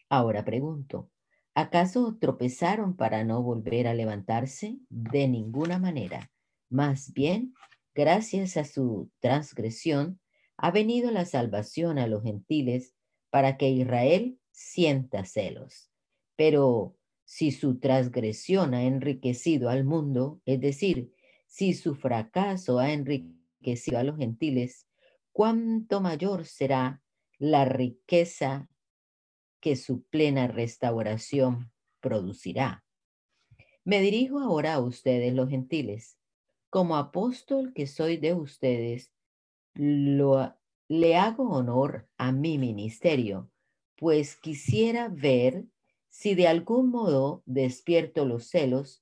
[0.09, 1.09] Ahora pregunto,
[1.55, 4.77] ¿acaso tropezaron para no volver a levantarse?
[4.89, 6.31] De ninguna manera.
[6.69, 7.53] Más bien,
[7.93, 10.19] gracias a su transgresión,
[10.57, 12.95] ha venido la salvación a los gentiles
[13.29, 15.89] para que Israel sienta celos.
[16.35, 21.11] Pero si su transgresión ha enriquecido al mundo, es decir,
[21.47, 24.87] si su fracaso ha enriquecido a los gentiles,
[25.31, 27.01] cuánto mayor será
[27.37, 28.69] la riqueza
[29.63, 31.71] que su plena restauración
[32.01, 32.83] producirá.
[33.85, 36.17] Me dirijo ahora a ustedes los gentiles.
[36.69, 39.13] Como apóstol que soy de ustedes,
[39.73, 40.53] lo,
[40.89, 43.49] le hago honor a mi ministerio,
[43.95, 45.63] pues quisiera ver
[46.09, 49.01] si de algún modo despierto los celos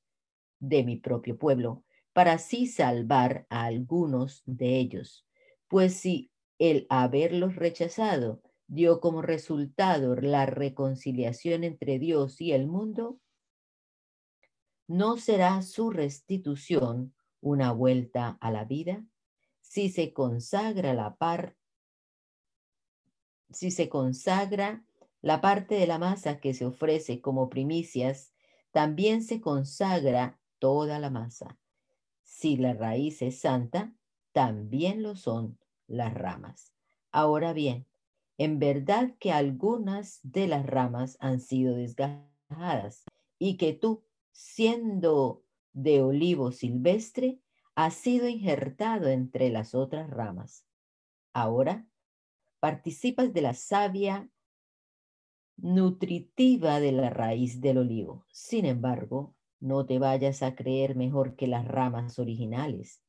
[0.60, 5.26] de mi propio pueblo, para así salvar a algunos de ellos.
[5.68, 13.20] Pues si el haberlos rechazado dio como resultado la reconciliación entre Dios y el mundo,
[14.88, 19.06] ¿no será su restitución una vuelta a la vida?
[19.72, 21.56] si se consagra la par,
[23.52, 24.84] si se consagra
[25.22, 28.34] la parte de la masa que se ofrece como primicias,
[28.72, 31.58] también se consagra toda la masa.
[32.22, 33.94] Si la raíz es santa,
[34.34, 35.58] también lo son
[35.88, 36.74] las ramas.
[37.10, 37.88] Ahora bien,
[38.44, 43.04] en verdad que algunas de las ramas han sido desgajadas
[43.38, 47.40] y que tú, siendo de olivo silvestre,
[47.76, 50.66] ha sido injertado entre las otras ramas.
[51.34, 51.86] Ahora
[52.60, 54.28] participas de la savia
[55.58, 58.26] nutritiva de la raíz del olivo.
[58.32, 63.04] Sin embargo, no te vayas a creer mejor que las ramas originales.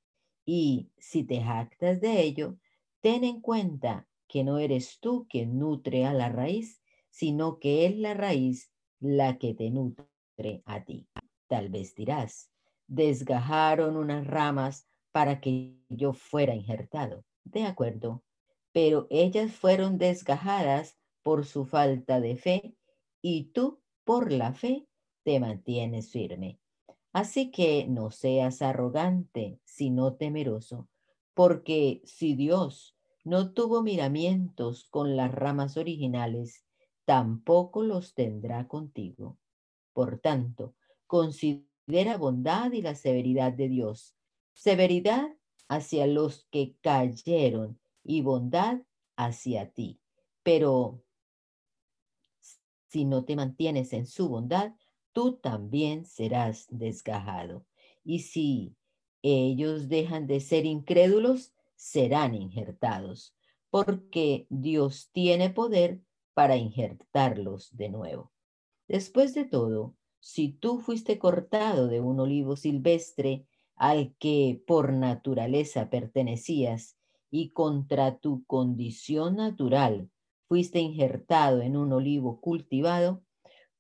[0.45, 2.59] Y si te jactas de ello,
[3.01, 7.99] ten en cuenta que no eres tú quien nutre a la raíz, sino que es
[7.99, 11.07] la raíz la que te nutre a ti.
[11.49, 12.51] Tal vez dirás,
[12.87, 17.27] desgajaron unas ramas para que yo fuera injertado.
[17.45, 18.25] De acuerdo,
[18.73, 22.75] pero ellas fueron desgajadas por su falta de fe
[23.21, 24.87] y tú por la fe
[25.25, 26.59] te mantienes firme.
[27.13, 30.89] Así que no seas arrogante, sino temeroso,
[31.35, 36.65] porque si Dios no tuvo miramientos con las ramas originales,
[37.05, 39.39] tampoco los tendrá contigo.
[39.93, 40.75] Por tanto,
[41.07, 44.17] considera bondad y la severidad de Dios.
[44.55, 45.37] Severidad
[45.69, 48.83] hacia los que cayeron y bondad
[49.17, 50.01] hacia ti.
[50.43, 51.03] Pero
[52.89, 54.75] si no te mantienes en su bondad,
[55.13, 57.65] tú también serás desgajado.
[58.05, 58.77] Y si
[59.23, 63.35] ellos dejan de ser incrédulos, serán injertados,
[63.71, 66.01] porque Dios tiene poder
[66.33, 68.31] para injertarlos de nuevo.
[68.87, 75.91] Después de todo, si tú fuiste cortado de un olivo silvestre al que por naturaleza
[75.91, 76.97] pertenecías
[77.33, 80.09] y contra tu condición natural
[80.47, 83.25] fuiste injertado en un olivo cultivado,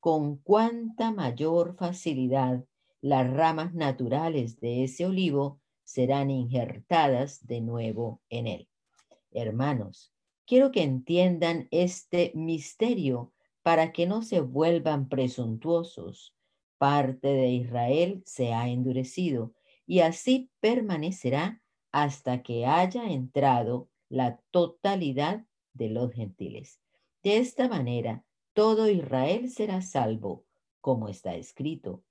[0.00, 2.64] con cuánta mayor facilidad
[3.00, 5.61] las ramas naturales de ese olivo
[5.92, 8.68] serán injertadas de nuevo en él.
[9.30, 10.12] Hermanos,
[10.46, 16.34] quiero que entiendan este misterio para que no se vuelvan presuntuosos.
[16.78, 19.52] Parte de Israel se ha endurecido
[19.86, 26.80] y así permanecerá hasta que haya entrado la totalidad de los gentiles.
[27.22, 28.24] De esta manera,
[28.54, 30.44] todo Israel será salvo,
[30.80, 32.02] como está escrito.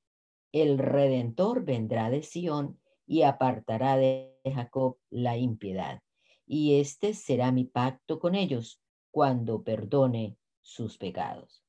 [0.52, 2.81] El Redentor vendrá de Sión
[3.12, 6.02] y apartará de Jacob la impiedad.
[6.47, 8.80] Y este será mi pacto con ellos
[9.12, 11.62] cuando perdone sus pecados.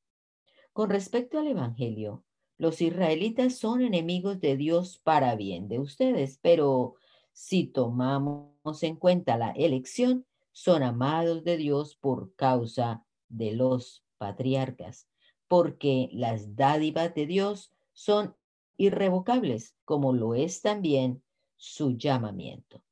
[0.72, 2.22] Con respecto al Evangelio,
[2.58, 6.94] los israelitas son enemigos de Dios para bien de ustedes, pero
[7.32, 15.08] si tomamos en cuenta la elección, son amados de Dios por causa de los patriarcas,
[15.48, 18.36] porque las dádivas de Dios son
[18.76, 21.20] irrevocables, como lo es también
[21.62, 22.82] su llamamiento.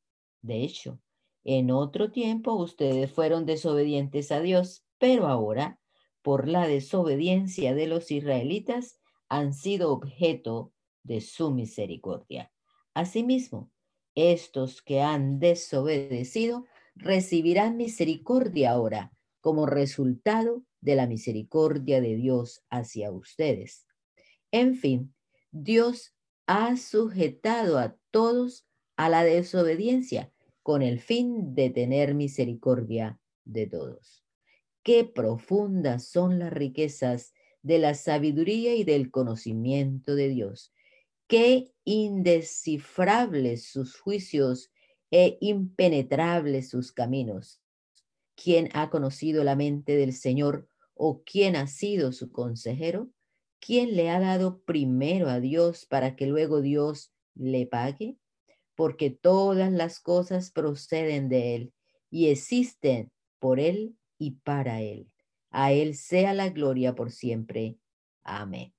[0.42, 1.00] De hecho,
[1.42, 5.80] en otro tiempo ustedes fueron desobedientes a Dios, pero ahora,
[6.22, 12.52] por la desobediencia de los israelitas, han sido objeto de su misericordia.
[12.94, 13.72] Asimismo,
[14.14, 23.10] estos que han desobedecido recibirán misericordia ahora como resultado de la misericordia de Dios hacia
[23.10, 23.88] ustedes.
[24.52, 25.12] En fin,
[25.50, 26.14] Dios
[26.52, 30.32] ha sujetado a todos a la desobediencia
[30.64, 34.24] con el fin de tener misericordia de todos.
[34.82, 40.74] Qué profundas son las riquezas de la sabiduría y del conocimiento de Dios.
[41.28, 44.72] Qué indescifrables sus juicios
[45.12, 47.62] e impenetrables sus caminos.
[48.34, 53.08] ¿Quién ha conocido la mente del Señor o quién ha sido su consejero?
[53.60, 58.16] ¿Quién le ha dado primero a Dios para que luego Dios le pague?
[58.74, 61.72] Porque todas las cosas proceden de Él
[62.10, 65.10] y existen por Él y para Él.
[65.50, 67.78] A Él sea la gloria por siempre.
[68.22, 68.72] Amén.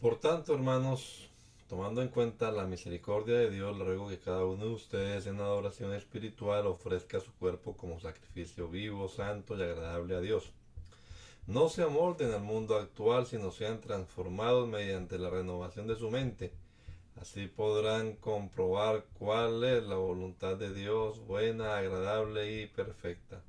[0.00, 1.32] Por tanto, hermanos,
[1.72, 5.40] Tomando en cuenta la misericordia de Dios, le ruego que cada uno de ustedes en
[5.40, 10.52] adoración espiritual ofrezca su cuerpo como sacrificio vivo, santo y agradable a Dios.
[11.46, 16.52] No se amolden al mundo actual, sino sean transformados mediante la renovación de su mente.
[17.20, 23.42] Así podrán comprobar cuál es la voluntad de Dios, buena, agradable y perfecta.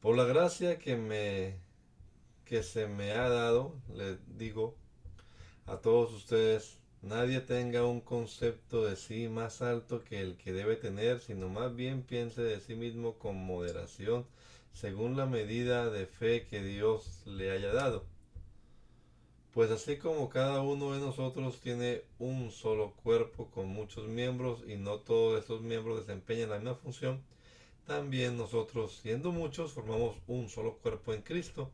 [0.00, 1.56] Por la gracia que me
[2.44, 4.76] que se me ha dado, le digo
[5.66, 10.76] a todos ustedes, nadie tenga un concepto de sí más alto que el que debe
[10.76, 14.26] tener, sino más bien piense de sí mismo con moderación,
[14.80, 18.04] según la medida de fe que Dios le haya dado.
[19.52, 24.76] Pues así como cada uno de nosotros tiene un solo cuerpo con muchos miembros y
[24.76, 27.22] no todos estos miembros desempeñan la misma función,
[27.86, 31.70] también nosotros, siendo muchos, formamos un solo cuerpo en Cristo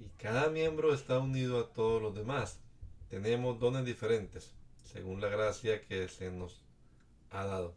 [0.00, 2.60] y cada miembro está unido a todos los demás
[3.08, 4.52] tenemos dones diferentes
[4.82, 6.60] según la gracia que se nos
[7.30, 7.74] ha dado.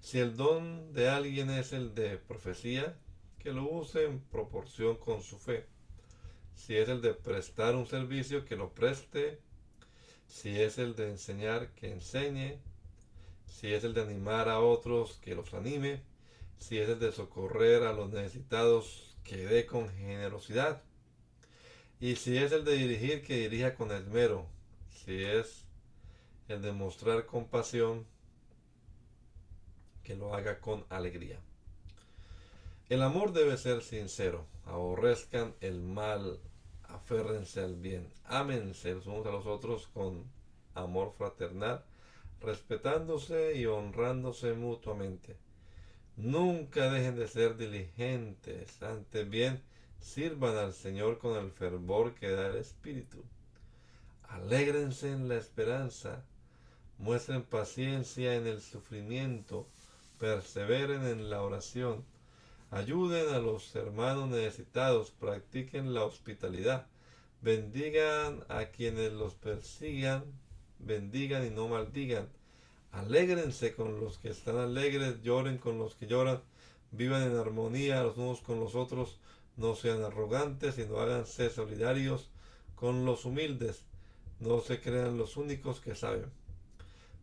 [0.00, 2.96] Si el don de alguien es el de profecía,
[3.42, 5.66] que lo use en proporción con su fe.
[6.54, 9.40] Si es el de prestar un servicio, que lo preste.
[10.28, 12.58] Si es el de enseñar, que enseñe.
[13.46, 16.02] Si es el de animar a otros, que los anime.
[16.58, 20.82] Si es el de socorrer a los necesitados, que dé con generosidad.
[21.98, 24.46] Y si es el de dirigir, que dirija con esmero.
[24.90, 25.64] Si es
[26.48, 28.06] el de mostrar compasión,
[30.04, 31.40] que lo haga con alegría.
[32.92, 34.44] El amor debe ser sincero.
[34.66, 36.38] Aborrezcan el mal,
[36.82, 38.06] aférrense al bien.
[38.26, 40.24] Ámense los unos a los otros con
[40.74, 41.82] amor fraternal,
[42.42, 45.38] respetándose y honrándose mutuamente.
[46.18, 49.62] Nunca dejen de ser diligentes, antes bien
[49.98, 53.24] sirvan al Señor con el fervor que da el Espíritu.
[54.28, 56.26] Alégrense en la esperanza,
[56.98, 59.66] muestren paciencia en el sufrimiento,
[60.18, 62.04] perseveren en la oración,
[62.72, 66.88] ayuden a los hermanos necesitados, practiquen la hospitalidad,
[67.40, 70.24] bendigan a quienes los persigan,
[70.80, 72.28] bendigan y no maldigan
[72.92, 76.42] Alégrense con los que están alegres, lloren con los que lloran,
[76.90, 79.18] vivan en armonía los unos con los otros,
[79.56, 82.28] no sean arrogantes, sino háganse solidarios
[82.74, 83.84] con los humildes,
[84.40, 86.30] no se crean los únicos que saben.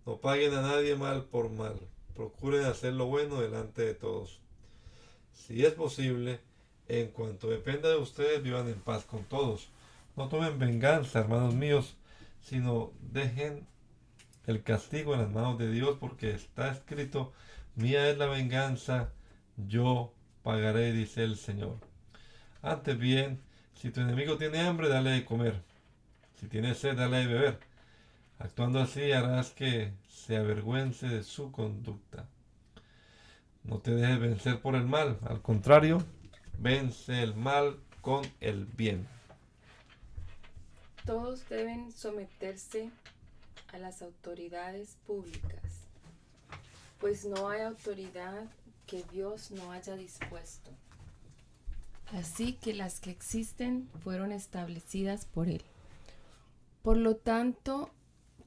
[0.08, 1.80] No paguen a nadie mal por mal,
[2.16, 4.40] procuren hacer lo bueno delante de todos.
[5.40, 6.40] Si es posible,
[6.88, 9.70] en cuanto dependa de ustedes, vivan en paz con todos.
[10.16, 11.96] No tomen venganza, hermanos míos,
[12.42, 13.66] sino dejen
[14.48, 17.34] el castigo en las manos de Dios, porque está escrito,
[17.76, 19.10] mía es la venganza,
[19.56, 20.14] yo
[20.44, 21.78] pagaré, dice el Señor.
[22.62, 23.40] Antes bien,
[23.76, 25.62] si tu enemigo tiene hambre, dale de comer.
[26.40, 27.60] Si tiene sed, dale de beber.
[28.40, 32.28] Actuando así harás que se avergüence de su conducta.
[33.70, 36.04] No te dejes vencer por el mal, al contrario,
[36.58, 39.08] vence el mal con el bien.
[41.06, 42.90] Todos deben someterse
[43.72, 45.62] a las autoridades públicas,
[47.00, 48.46] pues no hay autoridad
[48.88, 50.72] que Dios no haya dispuesto.
[52.12, 55.62] Así que las que existen fueron establecidas por Él.
[56.82, 57.92] Por lo tanto,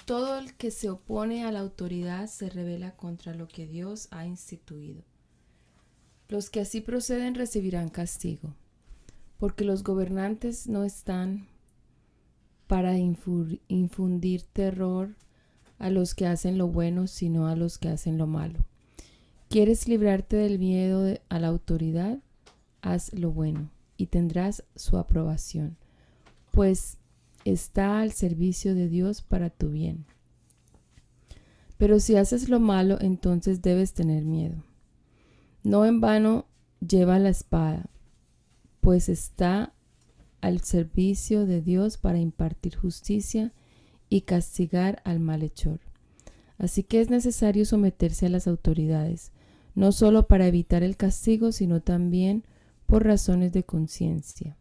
[0.05, 4.27] todo el que se opone a la autoridad se revela contra lo que Dios ha
[4.27, 5.05] instituido.
[6.33, 8.55] Los que así proceden recibirán castigo,
[9.37, 11.47] porque los gobernantes no están
[12.66, 15.14] para infundir terror
[15.78, 18.61] a los que hacen lo bueno, sino a los que hacen lo malo.
[19.51, 22.18] ¿Quieres librarte del miedo a la autoridad?
[22.80, 23.68] Haz lo bueno
[23.99, 25.76] y tendrás su aprobación,
[26.51, 26.97] pues
[27.45, 30.07] está al servicio de Dios para tu bien.
[31.76, 34.64] Pero si haces lo malo, entonces debes tener miedo.
[35.63, 36.47] No en vano
[36.81, 37.91] lleva la espada,
[38.81, 39.73] pues está
[40.41, 43.53] al servicio de Dios para impartir justicia
[44.09, 45.81] y castigar al malhechor.
[46.59, 49.33] Así que es necesario someterse a las autoridades,
[49.75, 52.45] no solo para evitar el castigo, sino también
[52.87, 54.57] por razones de conciencia.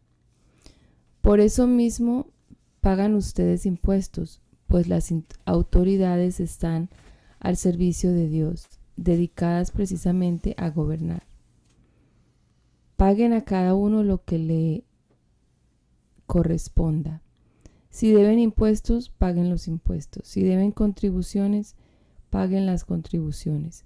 [1.22, 2.28] Por eso mismo
[2.80, 5.14] pagan ustedes impuestos, pues las
[5.46, 6.90] autoridades están
[7.40, 11.24] al servicio de Dios, dedicadas precisamente a gobernar.
[12.98, 14.84] Paguen a cada uno lo que le
[16.28, 17.22] corresponda.
[17.90, 20.28] Si deben impuestos, paguen los impuestos.
[20.28, 21.76] Si deben contribuciones,
[22.30, 23.86] paguen las contribuciones.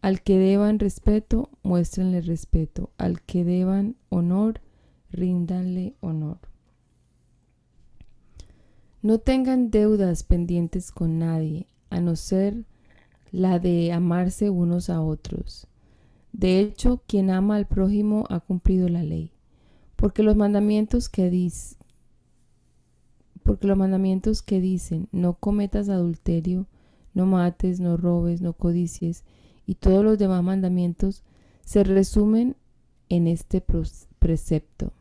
[0.00, 2.90] Al que deban respeto, muéstrenle respeto.
[2.96, 4.60] Al que deban honor,
[5.10, 6.38] ríndanle honor.
[9.02, 12.64] No tengan deudas pendientes con nadie, a no ser
[13.32, 15.66] la de amarse unos a otros.
[16.32, 19.32] De hecho, quien ama al prójimo ha cumplido la ley,
[19.96, 21.50] porque los mandamientos que,
[23.42, 26.66] porque los mandamientos que dicen no cometas adulterio,
[27.14, 29.24] no mates, no robes, no codicies
[29.66, 31.22] y todos los demás mandamientos
[31.64, 32.56] se resumen
[33.08, 33.62] en este
[34.18, 34.92] precepto.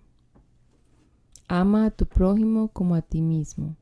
[1.47, 3.75] Ama a tu prójimo como a ti mismo.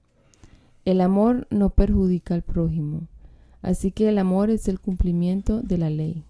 [0.85, 3.07] El amor no perjudica al prójimo,
[3.61, 6.25] así que el amor es el cumplimiento de la ley.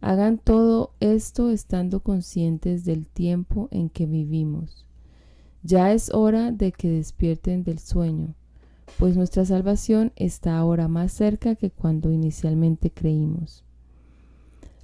[0.00, 4.86] Hagan todo esto estando conscientes del tiempo en que vivimos
[5.62, 8.34] ya es hora de que despierten del sueño,
[8.98, 13.64] pues nuestra salvación está ahora más cerca que cuando inicialmente creímos.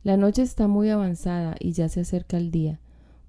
[0.05, 2.79] La noche está muy avanzada y ya se acerca el día.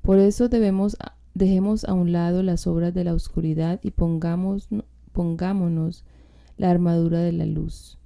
[0.01, 0.97] Por eso debemos
[1.33, 4.67] dejemos a un lado las obras de la oscuridad y pongamos,
[5.11, 6.03] pongámonos
[6.57, 7.97] la armadura de la luz.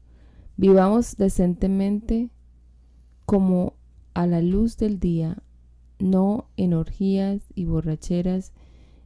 [0.62, 2.30] Vivamos decentemente
[3.26, 3.74] como
[4.14, 5.42] a la luz del día,
[5.98, 8.54] no en orgías y borracheras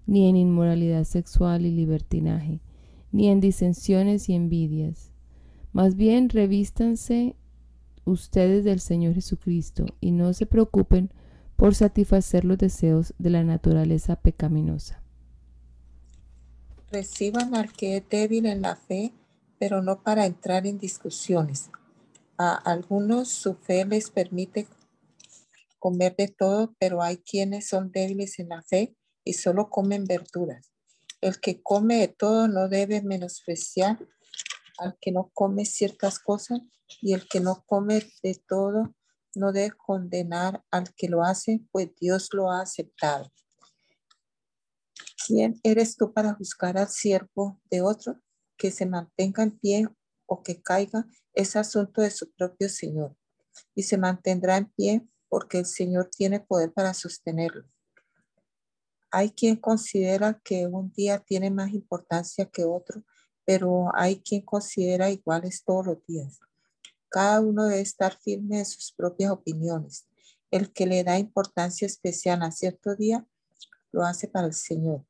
[0.05, 2.59] ni en inmoralidad sexual y libertinaje,
[3.13, 5.13] ni en disensiones y envidias.
[5.71, 7.37] Más bien revístanse
[8.03, 11.09] ustedes del Señor Jesucristo y no se preocupen
[11.55, 15.01] por satisfacer los deseos de la naturaleza pecaminosa.
[16.91, 19.13] Reciban al que es débil en la fe,
[19.59, 21.69] pero no para entrar en discusiones.
[22.37, 24.67] A algunos su fe les permite
[25.79, 30.71] comer de todo, pero hay quienes son débiles en la fe y solo comen verduras.
[31.21, 33.97] El que come de todo no debe menospreciar
[34.77, 36.59] al que no come ciertas cosas
[37.01, 38.93] y el que no come de todo
[39.35, 43.31] no debe condenar al que lo hace, pues Dios lo ha aceptado.
[45.27, 48.21] ¿Quién eres tú para juzgar al siervo de otro?
[48.57, 49.87] Que se mantenga en pie
[50.25, 53.15] o que caiga es asunto de su propio Señor
[53.73, 57.65] y se mantendrá en pie porque el Señor tiene poder para sostenerlo.
[59.11, 63.03] Hay quien considera que un día tiene más importancia que otro,
[63.45, 66.39] pero hay quien considera iguales todos los días.
[67.09, 70.07] Cada uno debe estar firme en sus propias opiniones.
[70.51, 73.25] El que le da importancia especial a cierto día,
[73.91, 75.05] lo hace para el Señor.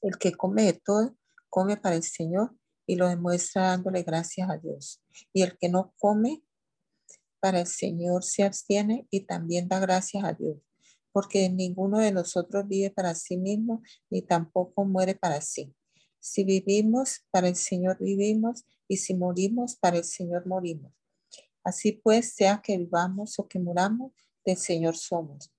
[0.00, 1.16] El que come de todo,
[1.48, 5.02] come para el Señor y lo demuestra dándole gracias a Dios.
[5.32, 6.42] Y el que no come
[7.40, 10.56] para el Señor se abstiene y también da gracias a Dios,
[11.12, 15.74] porque ninguno de nosotros vive para sí mismo, ni tampoco muere para sí.
[16.18, 20.92] Si vivimos, para el Señor vivimos, y si morimos, para el Señor morimos.
[21.62, 24.12] Así pues, sea que vivamos o que muramos,
[24.44, 25.52] del Señor somos.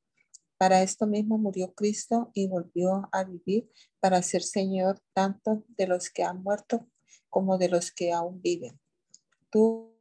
[0.60, 6.10] Para esto mismo murió Cristo y volvió a vivir para ser Señor tanto de los
[6.10, 6.86] que han muerto
[7.30, 8.78] como de los que aún viven.
[9.50, 9.96] Tú,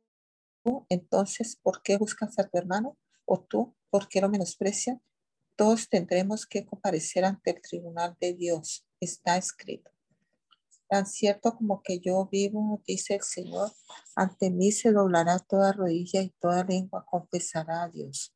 [0.88, 2.98] entonces, ¿por qué buscas a tu hermano?
[3.24, 4.98] ¿O tú, por qué lo menosprecias?
[5.54, 8.84] Todos tendremos que comparecer ante el tribunal de Dios.
[8.98, 9.92] Está escrito.
[10.88, 13.70] Tan cierto como que yo vivo, dice el Señor,
[14.16, 18.34] ante mí se doblará toda rodilla y toda lengua confesará a Dios.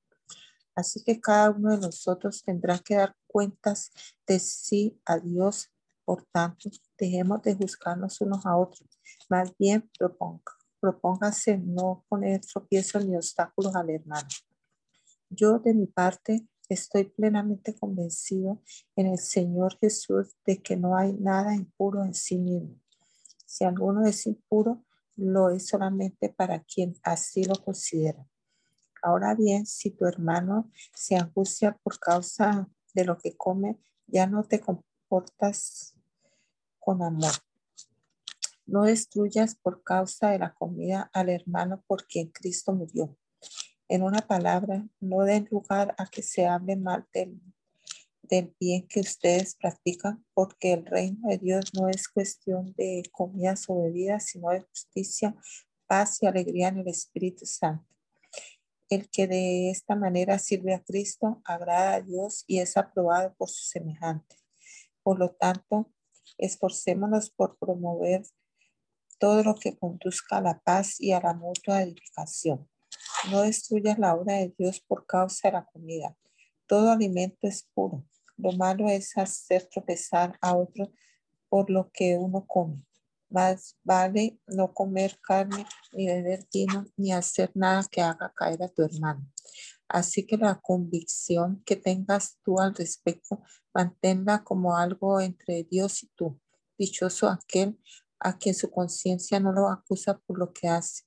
[0.74, 3.90] Así que cada uno de nosotros tendrá que dar cuentas
[4.26, 5.70] de sí a Dios.
[6.04, 8.88] Por tanto, dejemos de juzgarnos unos a otros.
[9.28, 14.28] Más bien, proponga, propóngase no poner tropiezos ni obstáculos al hermano.
[15.30, 18.62] Yo, de mi parte, Estoy plenamente convencido
[18.96, 22.80] en el Señor Jesús de que no hay nada impuro en sí mismo.
[23.44, 24.82] Si alguno es impuro,
[25.16, 28.26] lo es solamente para quien así lo considera.
[29.02, 34.44] Ahora bien, si tu hermano se angustia por causa de lo que come, ya no
[34.44, 35.96] te comportas
[36.78, 37.32] con amor.
[38.64, 43.18] No destruyas por causa de la comida al hermano por quien Cristo murió.
[43.88, 47.40] En una palabra, no den lugar a que se hable mal del,
[48.60, 53.82] bien que ustedes practican, porque el reino de Dios no es cuestión de comidas o
[53.82, 55.34] bebidas, sino de justicia,
[55.86, 57.91] paz y alegría en el Espíritu Santo.
[58.92, 63.48] El que de esta manera sirve a Cristo agrada a Dios y es aprobado por
[63.48, 64.36] su semejante.
[65.02, 65.90] Por lo tanto,
[66.36, 68.22] esforcémonos por promover
[69.18, 72.68] todo lo que conduzca a la paz y a la mutua edificación.
[73.30, 76.14] No destruyas la obra de Dios por causa de la comida.
[76.66, 78.04] Todo alimento es puro.
[78.36, 80.92] Lo malo es hacer tropezar a otro
[81.48, 82.84] por lo que uno come.
[83.32, 88.68] Más vale no comer carne, ni beber vino, ni hacer nada que haga caer a
[88.68, 89.26] tu hermano.
[89.88, 93.42] Así que la convicción que tengas tú al respecto,
[93.74, 96.38] manténla como algo entre Dios y tú.
[96.78, 97.78] Dichoso aquel
[98.18, 101.04] a quien su conciencia no lo acusa por lo que hace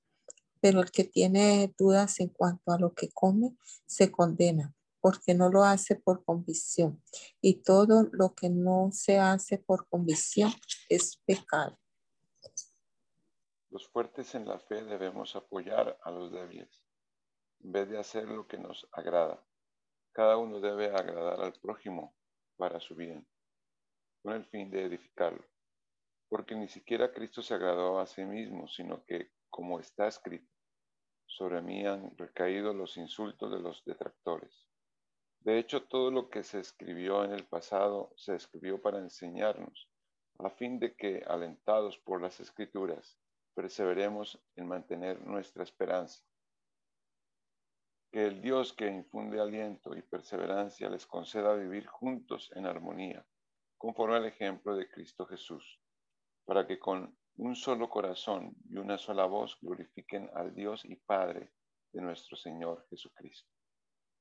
[0.65, 3.55] pero el que tiene dudas en cuanto a lo que come
[3.85, 7.03] se condena porque no lo hace por convicción
[7.39, 10.51] y todo lo que no se hace por convicción
[10.89, 11.77] es pecado.
[13.75, 16.81] Los fuertes en la fe debemos apoyar a los débiles
[17.59, 19.45] en vez de hacer lo que nos agrada.
[20.13, 22.15] Cada uno debe agradar al prójimo
[22.55, 23.27] para su bien,
[24.23, 25.43] con el fin de edificarlo.
[26.29, 30.49] Porque ni siquiera Cristo se agradó a sí mismo, sino que, como está escrito,
[31.25, 34.69] sobre mí han recaído los insultos de los detractores.
[35.41, 39.89] De hecho, todo lo que se escribió en el pasado se escribió para enseñarnos,
[40.39, 43.19] a fin de que, alentados por las escrituras,
[43.55, 46.23] perseveremos en mantener nuestra esperanza.
[48.11, 53.25] Que el Dios que infunde aliento y perseverancia les conceda vivir juntos en armonía,
[53.77, 55.81] conforme al ejemplo de Cristo Jesús,
[56.45, 61.51] para que con un solo corazón y una sola voz glorifiquen al Dios y Padre
[61.91, 63.49] de nuestro Señor Jesucristo.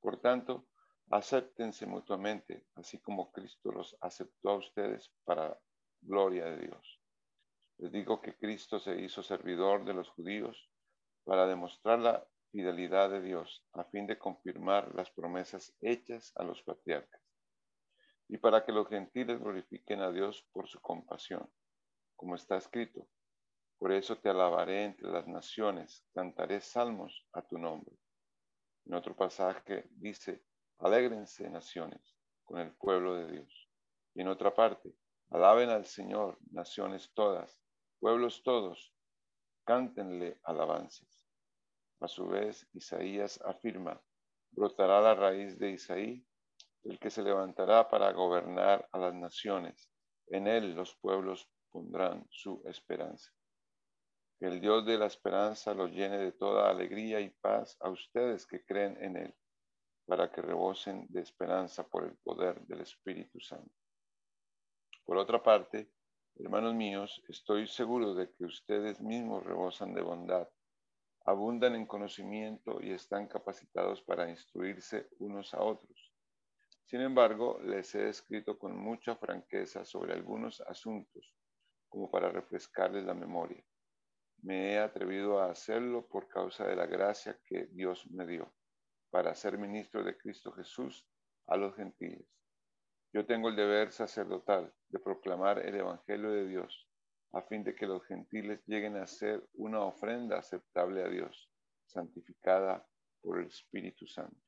[0.01, 0.67] Por tanto,
[1.11, 5.59] acéptense mutuamente, así como Cristo los aceptó a ustedes para
[6.01, 6.94] gloria de Dios.
[7.79, 10.71] Les digo que Cristo se hizo servidor de los judíos
[11.25, 16.63] para demostrar la fidelidad de Dios a fin de confirmar las promesas hechas a los
[16.63, 17.21] patriarcas
[18.29, 21.51] y para que los gentiles glorifiquen a Dios por su compasión
[22.17, 23.07] como está escrito.
[23.79, 27.97] Por eso te alabaré entre las naciones, cantaré salmos a tu nombre.
[28.87, 30.45] En otro pasaje dice,
[30.79, 33.69] alégrense naciones con el pueblo de Dios.
[34.15, 34.95] Y en otra parte,
[35.31, 37.61] alaben al Señor, naciones todas,
[38.05, 38.93] pueblos todos,
[39.65, 41.27] cántenle alabanzas.
[42.01, 43.99] A su vez, Isaías afirma,
[44.51, 46.23] brotará la raíz de Isaí,
[46.83, 49.91] el que se levantará para gobernar a las naciones.
[50.27, 53.33] En él los pueblos pondrán su esperanza.
[54.39, 58.47] Que el Dios de la esperanza los llene de toda alegría y paz a ustedes
[58.47, 59.35] que creen en Él,
[60.05, 63.75] para que rebosen de esperanza por el poder del Espíritu Santo.
[65.07, 65.94] Por otra parte,
[66.37, 70.49] hermanos míos, estoy seguro de que ustedes mismos rebosan de bondad,
[71.27, 76.13] abundan en conocimiento y están capacitados para instruirse unos a otros.
[76.85, 81.35] Sin embargo, les he escrito con mucha franqueza sobre algunos asuntos,
[81.89, 83.65] como para refrescarles la memoria
[84.45, 88.53] me he atrevido a hacerlo por causa de la gracia que Dios me dio
[89.11, 91.07] para ser ministro de Cristo Jesús
[91.47, 92.29] a los gentiles.
[93.15, 96.87] Yo tengo el deber sacerdotal de proclamar el Evangelio de Dios
[97.33, 101.51] a fin de que los gentiles lleguen a ser una ofrenda aceptable a Dios,
[101.87, 102.87] santificada
[103.23, 104.39] por el Espíritu Santo.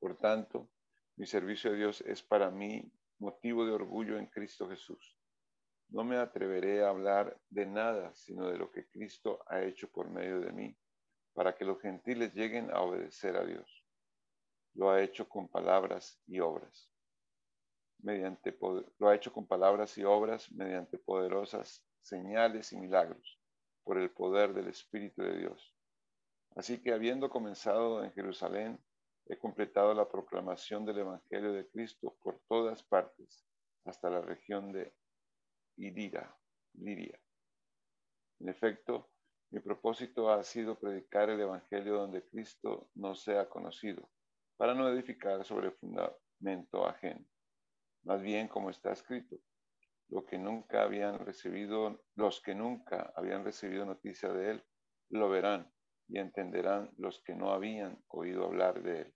[0.00, 0.70] Por tanto,
[1.16, 5.18] mi servicio a Dios es para mí motivo de orgullo en Cristo Jesús
[5.90, 10.10] no me atreveré a hablar de nada sino de lo que Cristo ha hecho por
[10.10, 10.76] medio de mí,
[11.32, 13.84] para que los gentiles lleguen a obedecer a Dios.
[14.74, 16.92] Lo ha hecho con palabras y obras.
[18.00, 18.56] Mediante,
[18.98, 23.40] lo ha hecho con palabras y obras mediante poderosas señales y milagros,
[23.84, 25.74] por el poder del Espíritu de Dios.
[26.54, 28.78] Así que habiendo comenzado en Jerusalén,
[29.26, 33.44] he completado la proclamación del Evangelio de Cristo por todas partes,
[33.84, 34.94] hasta la región de
[35.76, 37.20] y Liria.
[38.40, 39.10] En efecto,
[39.50, 44.08] mi propósito ha sido predicar el Evangelio donde Cristo no sea conocido,
[44.56, 47.24] para no edificar sobre fundamento ajeno.
[48.04, 49.36] Más bien, como está escrito,
[50.08, 54.64] lo que nunca habían recibido, los que nunca habían recibido noticia de él,
[55.10, 55.70] lo verán
[56.08, 59.14] y entenderán los que no habían oído hablar de él.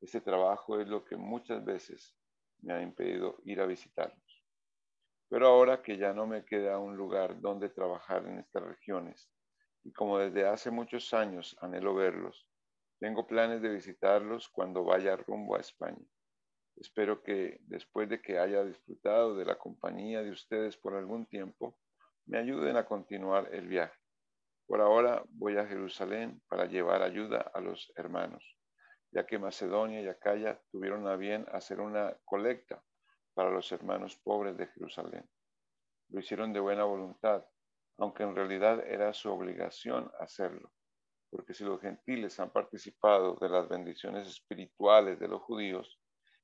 [0.00, 2.16] Este trabajo es lo que muchas veces
[2.62, 4.44] me ha impedido ir a visitarlos.
[5.28, 9.30] Pero ahora que ya no me queda un lugar donde trabajar en estas regiones,
[9.84, 12.48] y como desde hace muchos años anhelo verlos,
[12.98, 16.04] tengo planes de visitarlos cuando vaya rumbo a España.
[16.80, 21.76] Espero que después de que haya disfrutado de la compañía de ustedes por algún tiempo,
[22.24, 23.98] me ayuden a continuar el viaje.
[24.66, 28.56] Por ahora voy a Jerusalén para llevar ayuda a los hermanos,
[29.10, 32.82] ya que Macedonia y Acaya tuvieron a bien hacer una colecta
[33.34, 35.28] para los hermanos pobres de Jerusalén.
[36.08, 37.44] Lo hicieron de buena voluntad,
[37.98, 40.72] aunque en realidad era su obligación hacerlo,
[41.28, 45.99] porque si los gentiles han participado de las bendiciones espirituales de los judíos,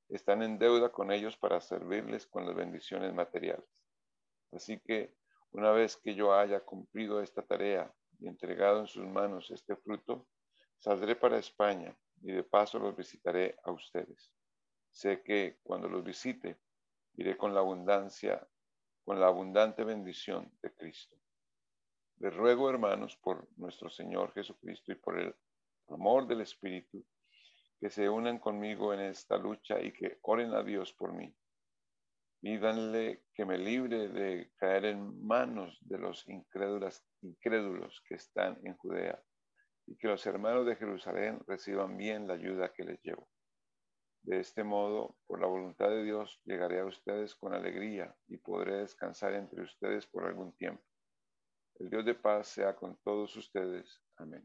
[0.08, 3.84] están en deuda con ellos para servirles con las bendiciones materiales.
[4.52, 5.14] Así que
[5.50, 10.28] una vez que yo haya cumplido esta tarea y entregado en sus manos este fruto,
[10.78, 14.32] saldré para España y de paso los visitaré a ustedes.
[14.90, 16.58] Sé que cuando los visite,
[17.16, 18.46] iré con la abundancia,
[19.04, 21.16] con la abundante bendición de Cristo.
[22.18, 25.34] Les ruego, hermanos, por nuestro Señor Jesucristo y por el
[25.88, 27.04] amor del Espíritu,
[27.80, 31.34] que se unan conmigo en esta lucha y que oren a Dios por mí.
[32.40, 38.76] Pídanle que me libre de caer en manos de los incrédulos, incrédulos que están en
[38.76, 39.20] Judea
[39.86, 43.28] y que los hermanos de Jerusalén reciban bien la ayuda que les llevo.
[44.22, 48.78] De este modo, por la voluntad de Dios, llegaré a ustedes con alegría y podré
[48.78, 50.82] descansar entre ustedes por algún tiempo.
[51.78, 54.02] El Dios de paz sea con todos ustedes.
[54.16, 54.44] Amén.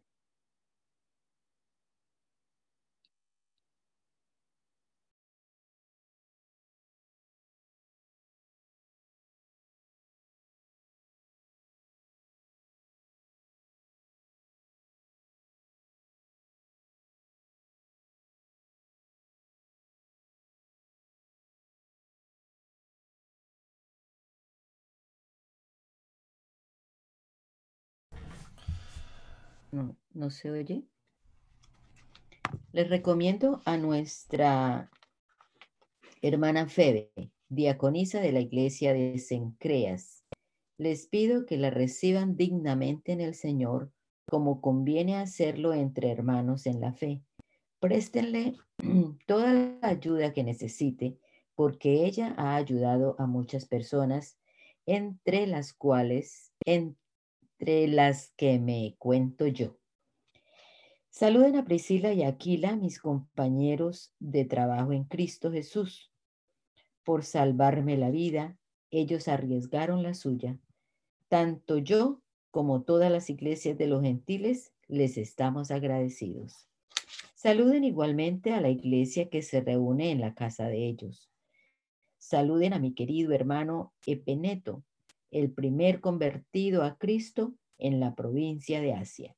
[29.72, 30.84] No, no se oye.
[32.74, 34.90] Les recomiendo a nuestra
[36.22, 37.12] hermana Febe,
[37.50, 40.26] diaconisa de la iglesia de Sencreas.
[40.78, 43.92] Les pido que la reciban dignamente en el Señor,
[44.26, 47.22] como conviene hacerlo entre hermanos en la fe.
[47.80, 48.56] Préstenle
[49.28, 51.18] toda la ayuda que necesite,
[51.56, 54.38] porque ella ha ayudado a muchas personas,
[54.86, 56.52] entre las cuales,
[57.62, 59.78] entre las que me cuento yo.
[61.12, 66.12] Saluden a Priscila y Aquila, mis compañeros de trabajo en Cristo Jesús.
[67.04, 68.58] Por salvarme la vida,
[68.90, 70.58] ellos arriesgaron la suya.
[71.28, 76.68] Tanto yo como todas las iglesias de los gentiles les estamos agradecidos.
[77.36, 81.30] Saluden igualmente a la iglesia que se reúne en la casa de ellos.
[82.18, 84.84] Saluden a mi querido hermano Epeneto,
[85.32, 89.36] el primer convertido a Cristo en la provincia de Asia.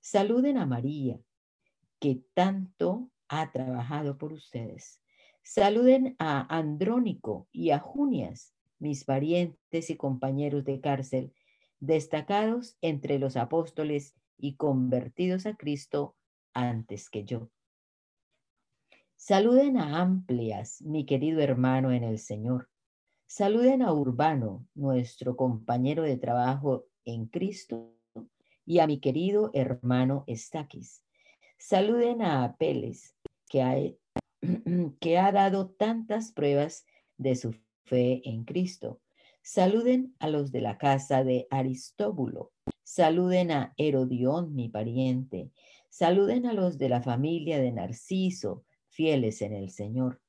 [0.00, 1.20] Saluden a María,
[2.00, 5.00] que tanto ha trabajado por ustedes.
[5.42, 11.32] Saluden a Andrónico y a Junias, mis parientes y compañeros de cárcel,
[11.80, 16.16] destacados entre los apóstoles y convertidos a Cristo
[16.54, 17.50] antes que yo.
[19.16, 22.68] Saluden a Amplias, mi querido hermano en el Señor.
[23.30, 27.92] Saluden a Urbano, nuestro compañero de trabajo en Cristo,
[28.64, 31.04] y a mi querido hermano Estaquis.
[31.58, 33.14] Saluden a Apeles,
[33.46, 33.76] que ha,
[35.00, 36.86] que ha dado tantas pruebas
[37.18, 37.54] de su
[37.84, 39.02] fe en Cristo.
[39.42, 42.52] Saluden a los de la casa de Aristóbulo.
[42.82, 45.50] Saluden a Herodión, mi pariente.
[45.90, 50.22] Saluden a los de la familia de Narciso, fieles en el Señor.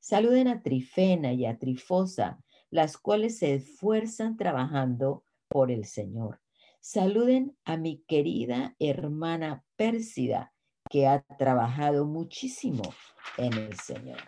[0.00, 2.40] Saluden a Trifena y a Trifosa,
[2.76, 6.40] las cuales se esfuerzan trabajando por el Señor.
[6.80, 10.52] Saluden a mi querida hermana Pérsida,
[10.90, 12.82] que ha trabajado muchísimo
[13.38, 14.20] en el Señor.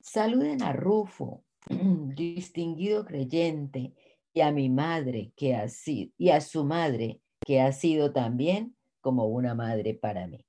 [0.00, 3.94] Saluden a Rufo, distinguido creyente,
[4.32, 8.74] y a mi madre que ha sido, y a su madre que ha sido también
[9.02, 10.46] como una madre para mí.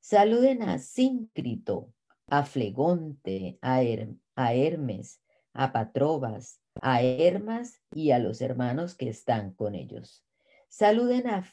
[0.00, 1.94] Saluden a Síncrito,
[2.28, 5.22] a Flegonte, a, Hermes,
[5.56, 10.24] a Patrobas, a Hermas y a los hermanos que están con ellos.
[10.68, 11.50] Saluden a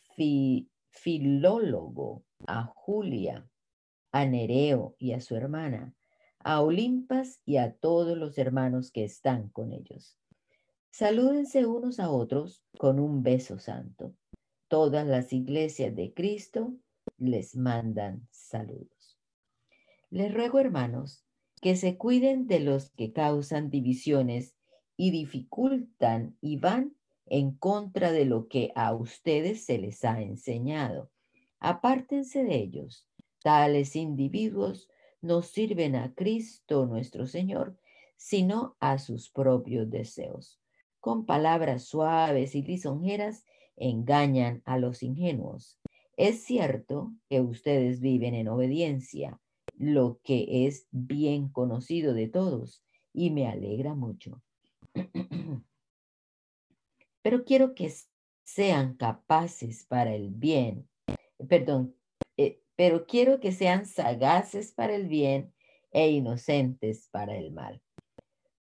[0.89, 3.47] Filólogo, a Julia,
[4.11, 5.95] a Nereo y a su hermana,
[6.39, 10.19] a Olimpas y a todos los hermanos que están con ellos.
[10.91, 14.13] Salúdense unos a otros con un beso santo.
[14.67, 16.73] Todas las iglesias de Cristo
[17.17, 19.17] les mandan saludos.
[20.09, 21.25] Les ruego, hermanos,
[21.63, 24.53] que se cuiden de los que causan divisiones
[24.97, 26.93] y dificultan y van
[27.25, 31.09] en contra de lo que a ustedes se les ha enseñado.
[31.61, 33.07] Apártense de ellos.
[33.41, 34.89] Tales individuos
[35.21, 37.77] no sirven a Cristo nuestro Señor,
[38.17, 40.59] sino a sus propios deseos.
[40.99, 43.45] Con palabras suaves y lisonjeras
[43.77, 45.79] engañan a los ingenuos.
[46.17, 49.39] Es cierto que ustedes viven en obediencia,
[49.77, 54.41] lo que es bien conocido de todos, y me alegra mucho.
[57.21, 57.91] Pero quiero que
[58.43, 60.89] sean capaces para el bien,
[61.47, 61.95] perdón,
[62.37, 65.53] eh, pero quiero que sean sagaces para el bien
[65.91, 67.81] e inocentes para el mal.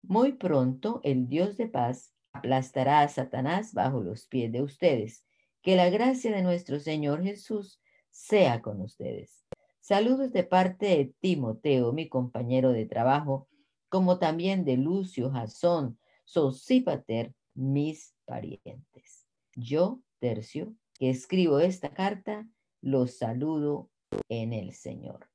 [0.02, 5.26] Muy pronto el Dios de paz aplastará a Satanás bajo los pies de ustedes.
[5.62, 7.82] Que la gracia de nuestro Señor Jesús
[8.12, 9.45] sea con ustedes.
[9.88, 13.48] Saludos de parte de Timoteo, mi compañero de trabajo,
[13.88, 19.28] como también de Lucio, Jasón, Sosípater, mis parientes.
[19.56, 22.50] Yo, Tercio, que escribo esta carta,
[22.82, 23.92] los saludo
[24.28, 25.30] en el Señor.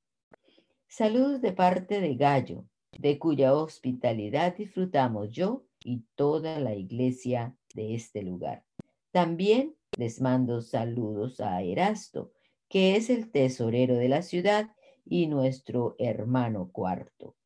[0.88, 2.64] Saludos de parte de Gallo,
[2.98, 8.64] de cuya hospitalidad disfrutamos yo y toda la iglesia de este lugar.
[9.12, 12.32] También les mando saludos a Erasto,
[12.70, 14.70] que es el tesorero de la ciudad
[15.04, 17.36] y nuestro hermano cuarto.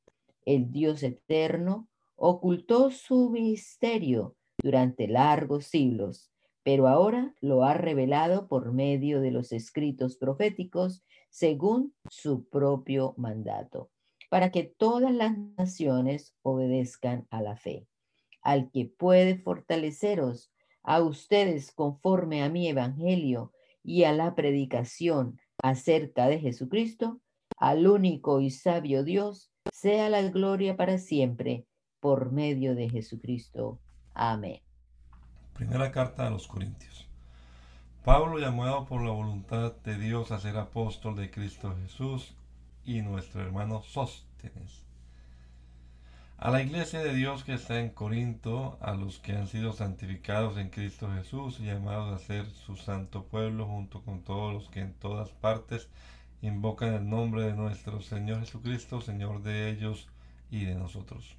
[0.45, 6.31] El Dios eterno ocultó su misterio durante largos siglos,
[6.63, 13.91] pero ahora lo ha revelado por medio de los escritos proféticos según su propio mandato,
[14.29, 17.87] para que todas las naciones obedezcan a la fe.
[18.43, 20.53] Al que puede fortaleceros
[20.83, 23.53] a ustedes conforme a mi evangelio
[23.85, 27.21] y a la predicación acerca de Jesucristo,
[27.57, 31.67] al único y sabio Dios, sea la gloria para siempre
[32.01, 33.81] por medio de Jesucristo.
[34.15, 34.61] Amén.
[35.53, 37.07] Primera carta a los Corintios.
[38.05, 42.35] Pablo, llamado por la voluntad de Dios a ser apóstol de Cristo Jesús,
[42.85, 44.84] y nuestro hermano Sóstenes
[46.37, 50.59] a la iglesia de Dios que está en Corinto, a los que han sido santificados
[50.59, 54.81] en Cristo Jesús y llamados a ser su santo pueblo junto con todos los que
[54.81, 55.89] en todas partes
[56.43, 60.09] invocan el nombre de nuestro Señor Jesucristo, Señor de ellos
[60.51, 61.37] y de nosotros.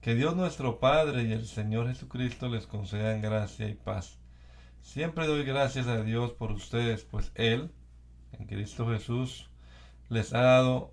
[0.00, 4.18] Que Dios nuestro Padre y el Señor Jesucristo les concedan gracia y paz.
[4.82, 7.70] Siempre doy gracias a Dios por ustedes, pues Él,
[8.32, 9.48] en Cristo Jesús,
[10.08, 10.92] les ha dado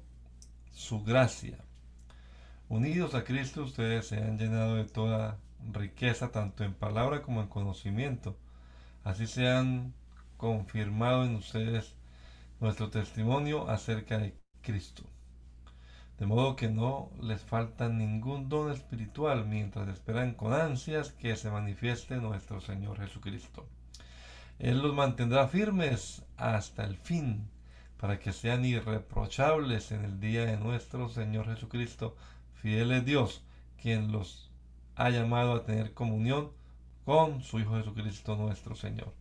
[0.72, 1.58] su gracia
[2.70, 5.40] Unidos a Cristo ustedes se han llenado de toda
[5.74, 8.38] riqueza, tanto en palabra como en conocimiento.
[9.04, 9.96] Así sean
[10.38, 11.96] confirmado en ustedes
[12.60, 15.02] nuestro testimonio acerca de Cristo.
[16.20, 21.50] De modo que no les falta ningún don espiritual mientras esperan con ansias que se
[21.50, 23.66] manifieste nuestro Señor Jesucristo.
[24.60, 27.50] Él los mantendrá firmes hasta el fin,
[27.98, 32.16] para que sean irreprochables en el día de nuestro Señor Jesucristo.
[32.62, 33.44] Fiel es Dios,
[33.82, 34.52] quien los
[34.96, 36.52] ha llamado a tener comunión
[37.06, 39.14] con su Hijo Jesucristo nuestro Señor.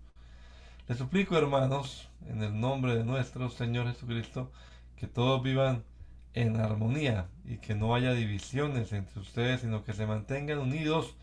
[0.88, 4.50] Les suplico, hermanos, en el nombre de nuestro Señor Jesucristo,
[4.96, 5.84] que todos vivan
[6.34, 11.14] en armonía y que no haya divisiones entre ustedes, sino que se mantengan unidos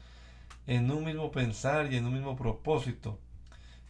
[0.68, 3.20] en un mismo pensar y en un mismo propósito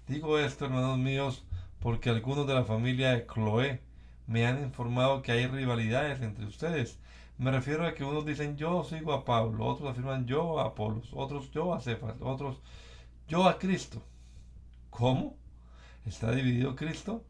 [0.08, 1.44] Digo esto, hermanos míos,
[1.80, 3.82] porque algunos de la familia de Chloé
[4.28, 7.00] me han informado que hay rivalidades entre ustedes.
[7.38, 11.10] Me refiero a que unos dicen yo sigo a Pablo, otros afirman yo a Apolos,
[11.14, 12.62] otros yo a Cefas, otros
[13.28, 14.02] yo a Cristo.
[14.90, 15.38] ¿Cómo?
[16.06, 17.26] ¿Está dividido Cristo?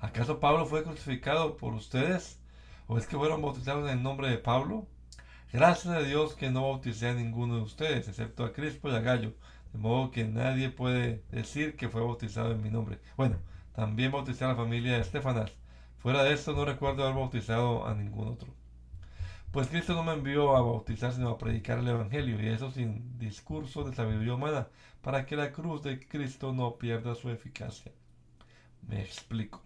[0.00, 2.40] ¿Acaso Pablo fue crucificado por ustedes?
[2.86, 4.86] ¿O es que fueron bautizados en el nombre de Pablo?
[5.52, 9.00] Gracias a Dios que no bauticé a ninguno de ustedes, excepto a Crispo y a
[9.00, 9.34] Gallo,
[9.74, 13.00] de modo que nadie puede decir que fue bautizado en mi nombre.
[13.18, 13.36] Bueno,
[13.74, 15.52] también bauticé a la familia de Estefanas.
[15.98, 18.61] Fuera de esto no recuerdo haber bautizado a ningún otro.
[19.52, 23.18] Pues Cristo no me envió a bautizar, sino a predicar el Evangelio, y eso sin
[23.18, 24.68] discurso de sabiduría humana,
[25.02, 27.92] para que la cruz de Cristo no pierda su eficacia.
[28.88, 29.62] Me explico.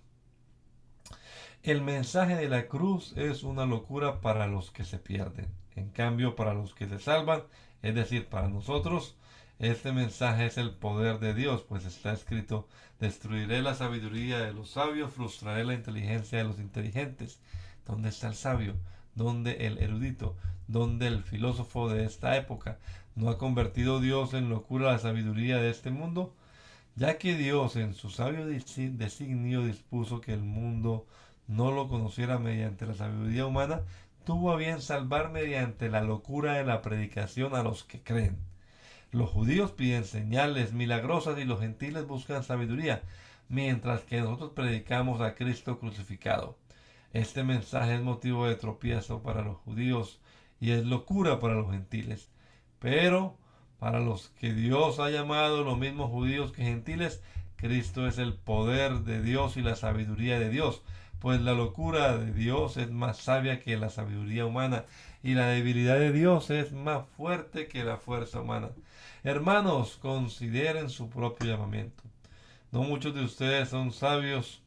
[1.63, 5.47] El mensaje de la cruz es una locura para los que se pierden.
[5.77, 7.45] En cambio, para los que se salvan,
[7.83, 9.17] es decir, para nosotros,
[9.61, 12.69] este mensaje es el poder de Dios, pues está escrito,
[12.99, 17.41] destruiré la sabiduría de los sabios, frustraré la inteligencia de los inteligentes.
[17.87, 18.75] ¿Dónde está el sabio?
[19.17, 20.37] ¿Dónde el erudito?
[20.69, 22.77] ¿Dónde el filósofo de esta época?
[23.15, 26.35] ¿No ha convertido Dios en locura la sabiduría de este mundo?
[26.97, 31.07] Ya que Dios en su sabio designio dispuso que el mundo
[31.49, 33.81] no lo conociera mediante la sabiduría humana,
[34.27, 38.37] tuvo a bien salvar mediante la locura de la predicación a los que creen.
[39.13, 43.01] Los judíos piden señales milagrosas y los gentiles buscan sabiduría,
[43.49, 46.59] mientras que nosotros predicamos a Cristo crucificado.
[47.17, 50.21] Este mensaje es motivo de tropiezo para los judíos
[50.61, 52.29] y es locura para los gentiles.
[52.79, 53.39] Pero
[53.79, 57.23] para los que Dios ha llamado, los mismos judíos que gentiles,
[57.57, 60.83] Cristo es el poder de Dios y la sabiduría de Dios,
[61.19, 64.85] pues la locura de Dios es más sabia que la sabiduría humana
[65.23, 68.69] y la debilidad de Dios es más fuerte que la fuerza humana.
[69.25, 72.03] Hermanos, consideren su propio llamamiento.
[72.73, 74.61] No muchos de ustedes son sabios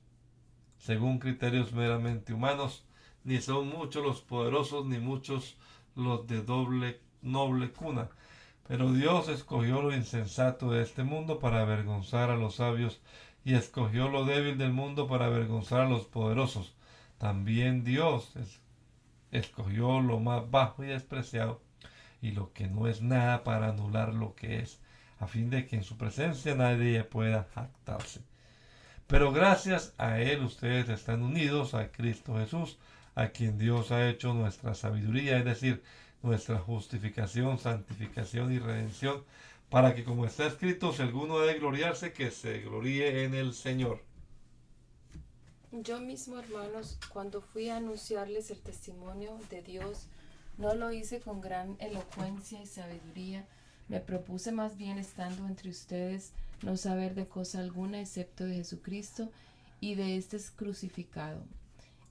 [0.79, 2.83] según criterios meramente humanos,
[3.23, 5.57] ni son muchos los poderosos, ni muchos
[5.95, 8.09] los de doble noble cuna.
[8.67, 13.01] Pero Dios escogió lo insensato de este mundo para avergonzar a los sabios,
[13.43, 16.73] y escogió lo débil del mundo para avergonzar a los poderosos.
[17.17, 18.33] También Dios
[19.31, 21.61] escogió lo más bajo y despreciado
[22.21, 24.79] y lo que no es nada para anular lo que es,
[25.19, 28.21] a fin de que en su presencia nadie pueda jactarse.
[29.09, 32.77] Pero gracias a Él ustedes están unidos a Cristo Jesús,
[33.15, 35.81] a quien Dios ha hecho nuestra sabiduría, es decir,
[36.21, 39.23] nuestra justificación, santificación y redención,
[39.71, 44.03] para que como está escrito, si alguno debe gloriarse, que se gloríe en el Señor.
[45.71, 50.05] Yo mismo, hermanos, cuando fui a anunciarles el testimonio de Dios,
[50.59, 53.47] no lo hice con gran elocuencia y sabiduría.
[53.87, 56.31] Me propuse más bien estando entre ustedes
[56.63, 59.31] no saber de cosa alguna excepto de Jesucristo
[59.79, 61.43] y de este crucificado.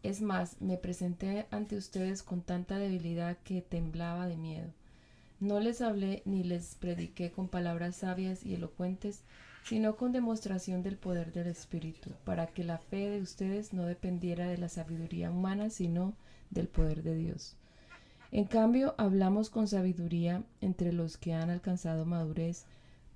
[0.02, 4.72] Es más, me presenté ante ustedes con tanta debilidad que temblaba de miedo.
[5.40, 9.22] No les hablé ni les prediqué con palabras sabias y elocuentes,
[9.64, 14.48] sino con demostración del poder del Espíritu, para que la fe de ustedes no dependiera
[14.48, 16.14] de la sabiduría humana, sino
[16.50, 17.56] del poder de Dios.
[18.30, 22.64] En cambio, hablamos con sabiduría entre los que han alcanzado madurez,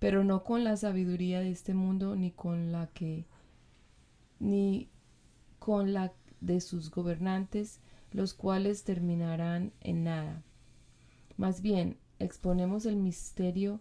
[0.02, 3.24] pero no con la sabiduría de este mundo ni con la que
[4.40, 4.88] ni
[5.60, 7.78] con la de sus gobernantes,
[8.10, 10.42] los cuales terminarán en nada.
[11.36, 13.78] Más bien, exponemos el misterio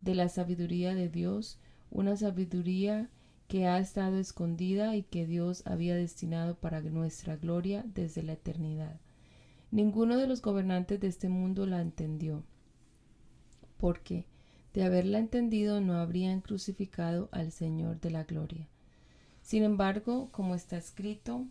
[0.00, 1.58] de la sabiduría de Dios,
[1.90, 3.10] una sabiduría
[3.48, 9.00] que ha estado escondida y que Dios había destinado para nuestra gloria desde la eternidad.
[9.72, 12.44] Ninguno de los gobernantes de este mundo la entendió,
[13.76, 14.24] porque
[14.74, 18.66] de haberla entendido no habrían crucificado al Señor de la gloria.
[19.40, 21.46] Sin embargo, como está escrito,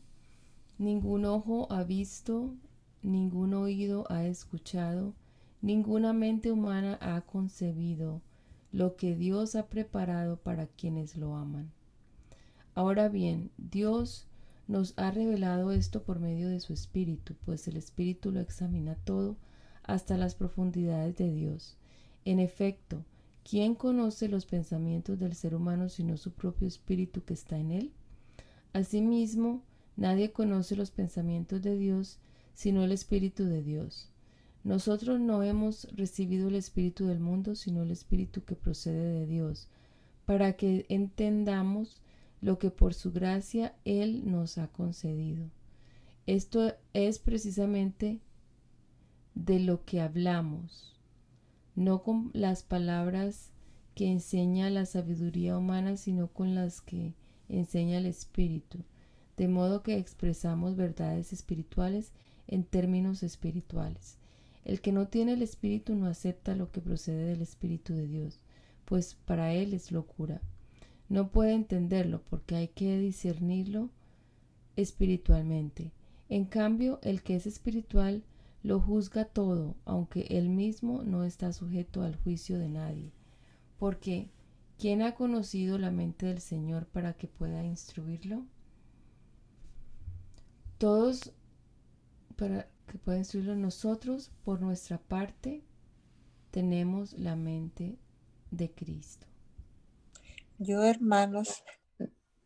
[0.78, 2.54] ningún ojo ha visto,
[3.02, 5.14] ningún oído ha escuchado,
[5.62, 8.22] ninguna mente humana ha concebido
[8.74, 11.72] lo que Dios ha preparado para quienes lo aman.
[12.76, 14.28] Ahora bien, Dios
[14.68, 19.38] nos ha revelado esto por medio de su Espíritu, pues el Espíritu lo examina todo
[19.84, 21.78] hasta las profundidades de Dios.
[22.26, 23.06] En efecto,
[23.44, 27.92] ¿quién conoce los pensamientos del ser humano sino su propio Espíritu que está en él?
[28.74, 29.62] Asimismo,
[29.96, 32.20] nadie conoce los pensamientos de Dios
[32.54, 34.10] sino el Espíritu de Dios.
[34.64, 39.68] Nosotros no hemos recibido el Espíritu del mundo, sino el Espíritu que procede de Dios,
[40.26, 42.02] para que entendamos
[42.42, 45.50] lo que por su gracia Él nos ha concedido.
[46.26, 48.22] Esto es precisamente
[49.36, 50.93] de lo que hablamos,
[51.76, 53.52] no con las palabras
[53.96, 57.14] que enseña la sabiduría humana, sino con las que
[57.50, 58.80] enseña el Espíritu,
[59.38, 62.12] de modo que expresamos verdades espirituales
[62.48, 64.18] en términos espirituales.
[64.66, 68.40] El que no tiene el Espíritu no acepta lo que procede del Espíritu de Dios,
[68.86, 70.42] pues para él es locura
[71.14, 73.90] no puede entenderlo porque hay que discernirlo
[74.76, 75.92] espiritualmente.
[76.28, 78.24] En cambio, el que es espiritual
[78.64, 83.12] lo juzga todo, aunque él mismo no está sujeto al juicio de nadie.
[83.78, 84.32] Porque,
[84.80, 88.46] ¿quién ha conocido la mente del Señor para que pueda instruirlo?
[90.78, 91.34] Todos
[92.38, 95.64] para que pueda instruirlo nosotros, por nuestra parte,
[96.52, 97.98] tenemos la mente
[98.52, 99.28] de Cristo.
[100.58, 101.64] Yo, hermanos,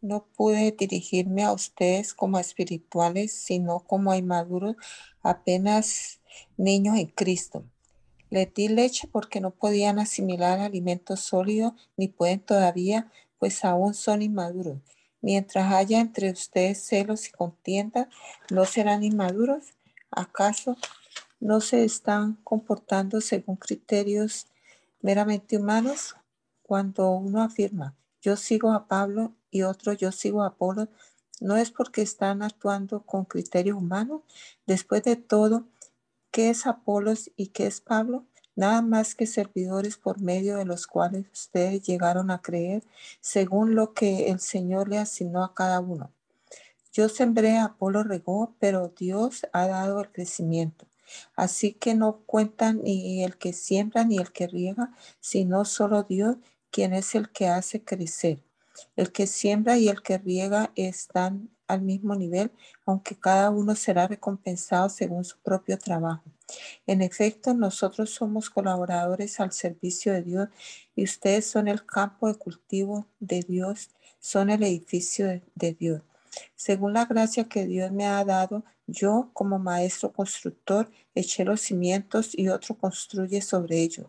[0.07, 4.75] no pude dirigirme a ustedes como espirituales, sino como inmaduros,
[5.21, 6.21] apenas
[6.57, 7.65] niños en Cristo.
[8.29, 14.21] Les di leche porque no podían asimilar alimentos sólidos, ni pueden todavía, pues aún son
[14.21, 14.79] inmaduros.
[15.21, 18.09] Mientras haya entre ustedes celos y contienda,
[18.49, 19.73] ¿no serán inmaduros?
[20.11, 20.77] ¿Acaso
[21.39, 24.47] no se están comportando según criterios
[25.01, 26.15] meramente humanos?
[26.61, 30.87] Cuando uno afirma, yo sigo a Pablo y otro, yo sigo a Apolo,
[31.39, 34.23] no es porque están actuando con criterio humano.
[34.65, 35.67] Después de todo,
[36.31, 38.25] ¿qué es Apolos y qué es Pablo?
[38.55, 42.83] Nada más que servidores por medio de los cuales ustedes llegaron a creer
[43.21, 46.11] según lo que el Señor le asignó a cada uno.
[46.91, 50.87] Yo sembré, Apolo regó, pero Dios ha dado el crecimiento.
[51.35, 56.37] Así que no cuentan ni el que siembra ni el que riega, sino solo Dios
[56.77, 58.37] quien es el que hace crecer.
[58.95, 62.51] El que siembra y el que riega están al mismo nivel,
[62.85, 66.21] aunque cada uno será recompensado según su propio trabajo.
[66.85, 70.49] En efecto, nosotros somos colaboradores al servicio de Dios
[70.95, 75.25] y ustedes son el campo de cultivo de Dios, son el edificio
[75.55, 76.03] de, Dios.
[76.55, 82.37] Según la gracia que Dios me ha dado, yo como maestro constructor eché los cimientos
[82.37, 84.05] y otro construye sobre ellos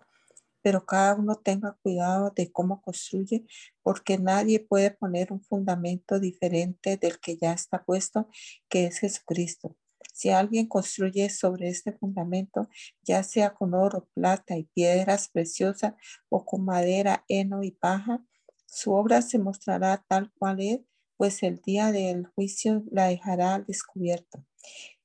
[0.69, 3.47] pero cada uno tenga cuidado de cómo construye,
[3.83, 8.29] porque nadie puede poner un fundamento diferente del que ya está puesto,
[8.69, 9.79] que es Jesucristo.
[10.13, 12.69] Si alguien construye sobre este fundamento,
[13.03, 15.95] ya sea con oro, plata y piedras preciosas
[16.29, 18.23] o con madera, heno y paja,
[18.67, 20.81] su obra se mostrará tal cual es,
[21.17, 24.45] pues el día del juicio la dejará al descubierto.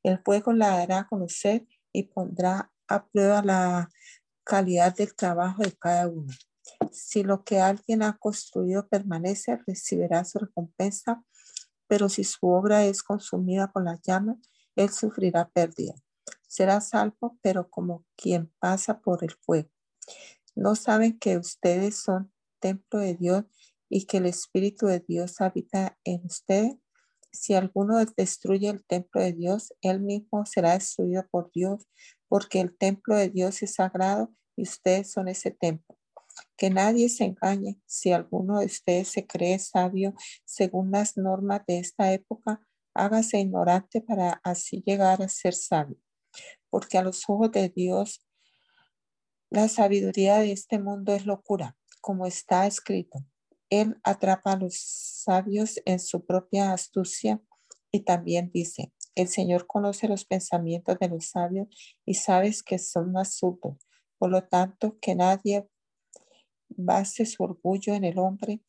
[0.03, 3.89] El fuego la hará conocer y pondrá a prueba la
[4.43, 6.31] calidad del trabajo de cada uno.
[6.91, 11.23] Si lo que alguien ha construido permanece, recibirá su recompensa,
[11.87, 14.37] pero si su obra es consumida con las llamas,
[14.75, 15.93] él sufrirá pérdida.
[16.47, 19.69] Será salvo, pero como quien pasa por el fuego.
[20.55, 23.45] ¿No saben que ustedes son templo de Dios
[23.89, 26.75] y que el Espíritu de Dios habita en ustedes?
[27.31, 31.87] Si alguno destruye el templo de Dios, él mismo será destruido por Dios,
[32.33, 35.99] porque el templo de Dios es sagrado y ustedes son ese templo.
[36.57, 37.79] Que nadie se engañe.
[37.85, 42.59] Si alguno de ustedes se cree sabio según las normas de esta época,
[42.95, 45.99] hágase ignorante para así llegar a ser sabio.
[46.71, 48.25] Porque a los ojos de Dios,
[49.51, 53.19] la sabiduría de este mundo es locura, como está escrito.
[53.69, 57.39] Él atrapa a los sabios en su propia astucia
[57.91, 61.67] y también dice, el Señor conoce los pensamientos de los sabios
[62.05, 63.75] y sabes que son astutos.
[64.17, 65.67] Por lo tanto, que nadie
[66.69, 68.61] base su orgullo en el hombre.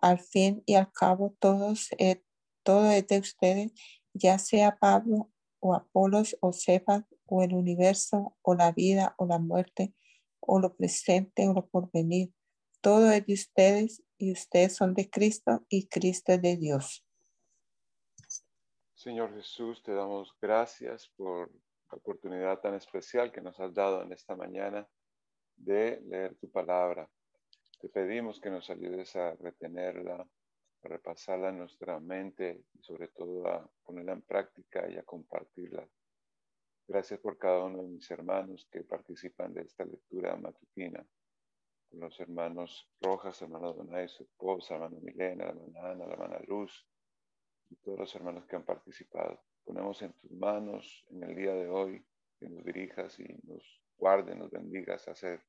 [0.00, 2.22] Al fin y al cabo, todos, eh,
[2.62, 3.72] todo es de ustedes,
[4.12, 5.30] ya sea Pablo
[5.60, 9.94] o Apolos o Cephas o el universo o la vida o la muerte
[10.40, 12.32] o lo presente o lo porvenir.
[12.80, 17.07] Todo es de ustedes y ustedes son de Cristo y Cristo es de Dios.
[18.98, 24.10] Señor Jesús, te damos gracias por la oportunidad tan especial que nos has dado en
[24.10, 24.88] esta mañana
[25.54, 27.08] de leer tu palabra.
[27.80, 33.46] Te pedimos que nos ayudes a retenerla, a repasarla en nuestra mente y sobre todo
[33.46, 35.88] a ponerla en práctica y a compartirla.
[36.88, 41.06] Gracias por cada uno de mis hermanos que participan de esta lectura matutina.
[41.92, 46.84] Los hermanos Rojas, hermano Donay, su esposa, hermano Milena, hermana Ana, hermana Luz
[47.70, 49.40] y todos los hermanos que han participado.
[49.64, 52.04] Ponemos en tus manos en el día de hoy
[52.38, 55.44] que nos dirijas y nos guarde, nos bendigas a hacer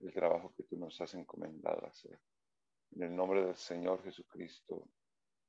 [0.00, 2.18] el trabajo que tú nos has encomendado a hacer.
[2.92, 4.88] En el nombre del Señor Jesucristo,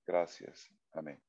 [0.05, 0.69] gracias.
[0.93, 1.28] Amén.